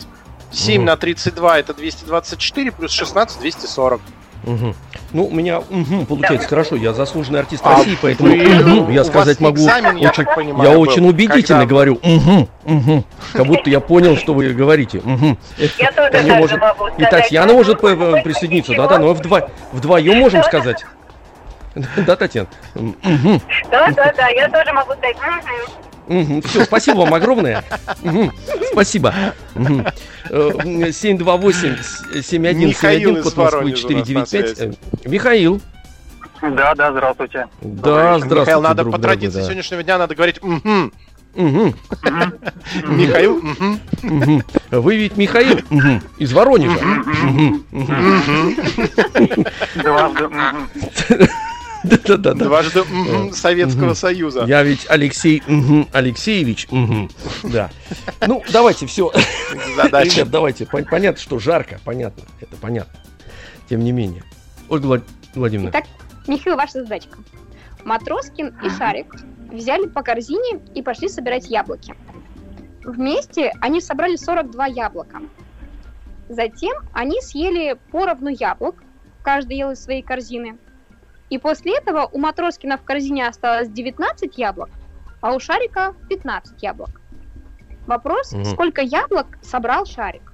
7 0.50 0.76
Мгм. 0.76 0.84
на 0.86 0.96
32 0.96 1.58
это 1.58 1.74
224, 1.74 2.72
плюс 2.72 2.90
16 2.92 3.40
240. 3.40 4.00
Мгм. 4.44 4.74
Ну, 5.12 5.26
у 5.26 5.30
меня 5.30 5.62
мгм, 5.70 6.06
получается 6.06 6.48
хорошо. 6.48 6.74
Я 6.76 6.92
заслуженный 6.92 7.40
артист 7.40 7.62
А 7.64 7.76
России, 7.76 7.96
поэтому 8.00 8.30
вы- 8.30 8.36
мгм, 8.82 8.90
я 8.90 9.04
сказать 9.04 9.40
могу 9.40 9.56
экзамен, 9.56 9.96
я 9.96 10.08
очень, 10.10 10.24
так 10.24 10.34
понимаю, 10.34 10.68
я 10.70 10.74
был, 10.74 10.80
очень 10.82 11.08
убедительно 11.08 11.60
когда- 11.60 11.64
говорю. 11.66 11.98
мгм, 12.02 12.48
мгм. 12.64 13.04
Как 13.32 13.46
будто 13.46 13.70
я 13.70 13.80
понял, 13.80 14.16
что 14.16 14.34
вы 14.34 14.52
говорите. 14.52 15.00
мгм. 15.04 15.38
Я 15.78 15.92
тоже 15.92 16.22
может- 16.34 16.50
же 16.50 16.56
могу 16.58 16.86
сказать. 16.88 16.98
И 16.98 17.04
Татьяна 17.04 17.52
может 17.52 17.80
присоединиться, 17.80 18.72
ничего. 18.72 18.86
да, 18.88 18.96
да, 18.96 18.98
но 18.98 19.12
вдво- 19.12 19.48
вдвоем 19.72 20.18
можем 20.18 20.42
сказать. 20.42 20.84
Да, 22.06 22.16
Татьяна? 22.16 22.48
Мгм, 22.74 23.40
Да, 23.70 23.88
да, 23.92 24.12
да, 24.16 24.28
я 24.28 24.48
тоже 24.50 24.72
могу 24.74 24.92
сказать. 24.92 25.16
Мгм. 26.12 26.42
Все, 26.42 26.64
спасибо 26.64 26.98
вам 26.98 27.14
огромное. 27.14 27.64
Мгм, 28.02 28.32
Спасибо. 28.72 29.14
Э, 29.54 30.90
728-7171, 30.90 32.68
Михаил 32.68 33.16
из 33.16 33.24
код 33.24 33.36
Москвы 33.36 33.44
Воронежа 33.44 33.86
у 33.86 33.90
нас 33.90 34.08
на 34.08 34.14
495. 34.26 34.56
связи. 34.56 34.78
Э, 35.04 35.08
Михаил. 35.08 35.60
Да, 36.42 36.74
да, 36.74 36.92
здравствуйте. 36.92 37.46
Да, 37.60 38.18
здравствуйте, 38.18 38.40
Михаил, 38.40 38.62
надо 38.62 38.84
по 38.84 38.98
традиции 38.98 39.38
да. 39.38 39.44
сегодняшнего 39.44 39.82
дня 39.82 39.98
надо 39.98 40.14
говорить 40.14 40.40
Михаил. 41.34 43.40
Вы 44.70 44.96
ведь 44.96 45.16
Михаил 45.16 45.58
из 46.18 46.32
Воронежа. 46.32 46.78
Дважды. 49.74 50.28
Да-да-да. 51.82 52.34
дважды 52.34 52.84
«мгм» 52.84 53.32
Советского. 53.32 53.94
Союза. 53.94 54.44
Я 54.46 54.62
ведь 54.62 54.86
Алексей 54.88 55.42
Алексеевич. 55.92 56.68
Да. 57.42 57.70
Ну, 58.26 58.42
давайте 58.52 58.86
все. 58.86 59.12
Задача. 59.76 60.16
Ребят, 60.16 60.30
давайте. 60.30 60.64
Пон- 60.64 60.88
Понятно, 60.88 61.20
что 61.20 61.38
жарко. 61.38 61.80
Понятно. 61.84 62.22
Это 62.40 62.56
понятно. 62.56 62.98
Тем 63.68 63.80
не 63.84 63.92
менее. 63.92 64.22
Ольга 64.68 64.86
Влад- 64.86 65.04
Владимировна. 65.34 65.70
Итак, 65.70 65.84
Михаил, 66.26 66.56
ваша 66.56 66.82
задачка. 66.82 67.18
Матроскин 67.84 68.54
и 68.64 68.70
Шарик 68.70 69.14
взяли 69.50 69.86
по 69.88 70.02
корзине 70.02 70.60
и 70.74 70.82
пошли 70.82 71.08
собирать 71.08 71.48
яблоки. 71.48 71.94
Вместе 72.84 73.52
они 73.60 73.80
собрали 73.80 74.16
42 74.16 74.66
яблока. 74.66 75.20
Затем 76.28 76.72
они 76.92 77.20
съели 77.20 77.76
поровну 77.90 78.28
яблок, 78.30 78.76
каждый 79.22 79.56
ел 79.58 79.70
из 79.72 79.82
своей 79.82 80.02
корзины. 80.02 80.56
И 81.32 81.38
после 81.38 81.78
этого 81.78 82.10
у 82.12 82.18
Матроскина 82.18 82.76
в 82.76 82.82
корзине 82.82 83.26
осталось 83.26 83.70
19 83.70 84.36
яблок, 84.36 84.68
а 85.22 85.34
у 85.34 85.40
Шарика 85.40 85.94
15 86.10 86.62
яблок. 86.62 87.00
Вопрос, 87.86 88.32
Мгм. 88.32 88.44
сколько 88.44 88.82
яблок 88.82 89.38
собрал 89.40 89.86
Шарик? 89.86 90.30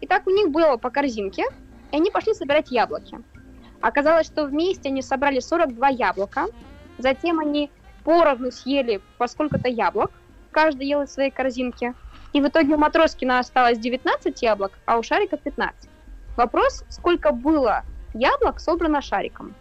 Итак, 0.00 0.26
у 0.26 0.30
них 0.30 0.50
было 0.50 0.76
по 0.76 0.90
корзинке, 0.90 1.44
и 1.92 1.96
они 1.96 2.10
пошли 2.10 2.34
собирать 2.34 2.72
яблоки. 2.72 3.20
Оказалось, 3.80 4.26
что 4.26 4.44
вместе 4.44 4.88
они 4.88 5.02
собрали 5.02 5.38
42 5.38 5.88
яблока, 5.90 6.46
затем 6.98 7.38
они 7.38 7.70
поровну 8.02 8.50
съели 8.50 9.00
по 9.18 9.28
сколько-то 9.28 9.68
яблок, 9.68 10.10
каждый 10.50 10.88
ел 10.88 11.02
из 11.02 11.12
своей 11.14 11.30
корзинки, 11.30 11.94
и 12.32 12.40
в 12.40 12.48
итоге 12.48 12.74
у 12.74 12.76
Матроскина 12.76 13.38
осталось 13.38 13.78
19 13.78 14.42
яблок, 14.42 14.72
а 14.84 14.98
у 14.98 15.04
Шарика 15.04 15.36
15. 15.36 15.88
Вопрос, 16.36 16.84
сколько 16.88 17.30
было 17.30 17.84
яблок 18.14 18.58
собрано 18.58 19.00
Шариком? 19.00 19.54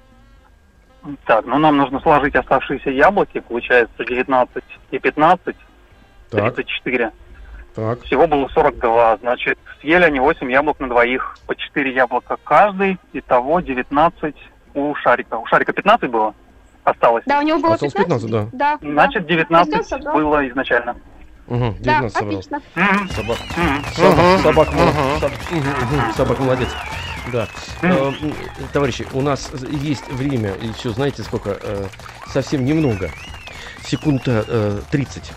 Так, 1.26 1.46
ну 1.46 1.58
нам 1.58 1.78
нужно 1.78 2.00
сложить 2.02 2.36
оставшиеся 2.36 2.90
яблоки, 2.90 3.40
получается 3.40 4.04
19 4.06 4.64
и 4.92 5.00
15. 5.00 5.56
Так. 6.30 6.54
34. 6.56 7.12
Так. 7.76 8.02
Всего 8.04 8.28
было 8.28 8.48
42. 8.50 9.18
Значит, 9.18 9.58
съели 9.82 10.04
они 10.04 10.20
8 10.20 10.52
яблок 10.52 10.80
на 10.80 10.88
двоих. 10.90 11.38
По 11.48 11.56
4 11.56 11.94
яблока 11.94 12.38
каждый. 12.44 12.98
Итого 13.14 13.62
19 13.62 14.36
у 14.74 14.94
Шарика. 14.96 15.36
У 15.36 15.46
Шарика 15.46 15.72
15 15.74 16.10
было? 16.10 16.34
Осталось. 16.84 17.24
Да, 17.26 17.40
у 17.40 17.44
него 17.44 17.60
было 17.60 17.74
Осталось 17.76 17.94
15? 17.94 18.30
15, 18.30 18.52
Да. 18.58 18.78
Значит, 18.82 19.24
да. 19.24 19.28
19 19.30 19.74
Костян 19.78 20.00
собрал. 20.00 20.16
было 20.16 20.48
изначально. 20.50 20.96
Угу, 21.48 21.76
Да, 21.80 22.02
19 22.02 22.14
собрал. 22.14 22.30
отлично. 22.40 22.62
Собак. 23.14 23.38
Собак, 23.94 24.40
собак, 24.42 24.68
Мгм. 24.70 24.78
мол- 24.78 25.18
соб- 25.20 25.52
мгм, 25.52 25.70
мгм, 26.00 26.14
собак 26.14 26.40
молодец. 26.40 26.70
Да. 27.32 27.48
Э, 27.82 28.12
Товарищи, 28.74 29.08
у 29.14 29.22
нас 29.22 29.50
есть 29.70 30.08
время, 30.10 30.54
и 30.54 30.72
все, 30.74 30.92
знаете, 30.92 31.24
сколько? 31.24 31.58
Э, 31.62 31.86
Совсем 32.32 32.66
немного. 32.66 33.12
Секунд 33.86 34.24
э, 34.28 34.80
30. 34.92 35.32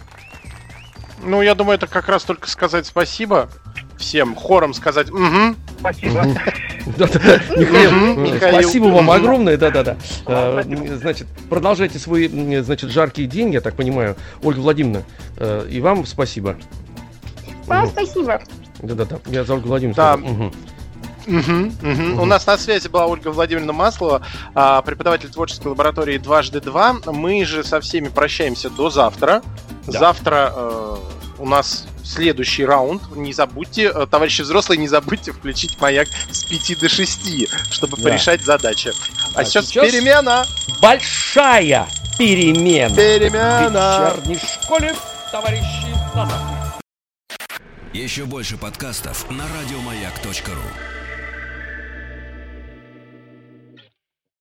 Ну, 1.24 1.41
я 1.43 1.55
думаю, 1.55 1.76
это 1.76 1.87
как 1.87 2.09
раз 2.09 2.24
только 2.24 2.49
сказать 2.51 2.87
спасибо 2.87 3.49
всем, 3.97 4.35
хором 4.35 4.74
сказать 4.74 5.11
«Угу». 5.11 5.57
Спасибо. 5.78 6.26
Э, 6.85 8.39
спасибо 8.51 8.87
вам 8.87 9.09
огромное, 9.09 9.57
да-да-да. 9.57 9.97
Э, 10.26 10.62
Значит, 11.01 11.28
продолжайте 11.49 12.01
свой, 12.01 12.26
м, 12.26 12.64
значит, 12.64 12.91
жаркий 12.91 13.26
день, 13.26 13.53
я 13.53 13.61
так 13.61 13.76
понимаю, 13.76 14.16
Ольга 14.43 14.59
Владимировна, 14.59 15.05
э, 15.37 15.68
и 15.70 15.80
вам 15.80 16.05
спасибо. 16.07 16.57
Вам 17.66 17.87
спасибо. 17.87 18.43
Да-да-да, 18.80 19.18
я 19.26 19.45
за 19.45 19.55
Ольгу 19.55 19.68
Владимировну 19.68 20.53
Мгм. 21.26 21.76
Мгм, 21.80 22.02
мгм. 22.12 22.20
У 22.20 22.24
нас 22.24 22.46
на 22.46 22.58
связи 22.58 22.88
была 22.88 23.06
Ольга 23.06 23.28
Владимировна 23.28 23.72
Маслова, 23.72 24.22
а, 24.54 24.82
преподаватель 24.82 25.30
творческой 25.30 25.68
лаборатории 25.68 26.18
«Дважды 26.18 26.60
два». 26.60 26.96
Мы 27.06 27.44
же 27.44 27.64
со 27.64 27.80
всеми 27.80 28.08
прощаемся 28.08 28.70
до 28.70 28.90
завтра. 28.90 29.42
Да. 29.86 29.98
Завтра 29.98 30.52
э, 30.54 30.96
у 31.38 31.46
нас 31.46 31.86
следующий 32.04 32.64
раунд. 32.64 33.02
Не 33.16 33.32
забудьте, 33.32 33.90
э, 33.94 34.06
товарищи 34.10 34.42
взрослые, 34.42 34.78
не 34.78 34.88
забудьте 34.88 35.32
включить 35.32 35.80
маяк 35.80 36.08
с 36.30 36.44
5 36.44 36.74
до 36.80 36.88
6, 36.88 37.46
чтобы 37.70 37.96
Да. 37.96 38.02
порешать 38.04 38.44
задачи. 38.44 38.92
А, 39.34 39.40
А 39.40 39.44
сейчас, 39.44 39.66
сейчас- 39.66 39.90
перемена! 39.90 40.44
Большая 40.80 41.88
перемена. 42.18 42.94
Перемена! 42.94 44.12
В 44.16 44.28
вечерней 44.28 44.40
школе, 44.62 44.94
товарищи, 45.30 45.86
на 46.14 46.26
завтра. 46.26 46.78
Еще 47.92 48.24
больше 48.24 48.56
подкастов 48.56 49.30
на 49.30 49.44
радиомаяк.ру. 49.44 51.01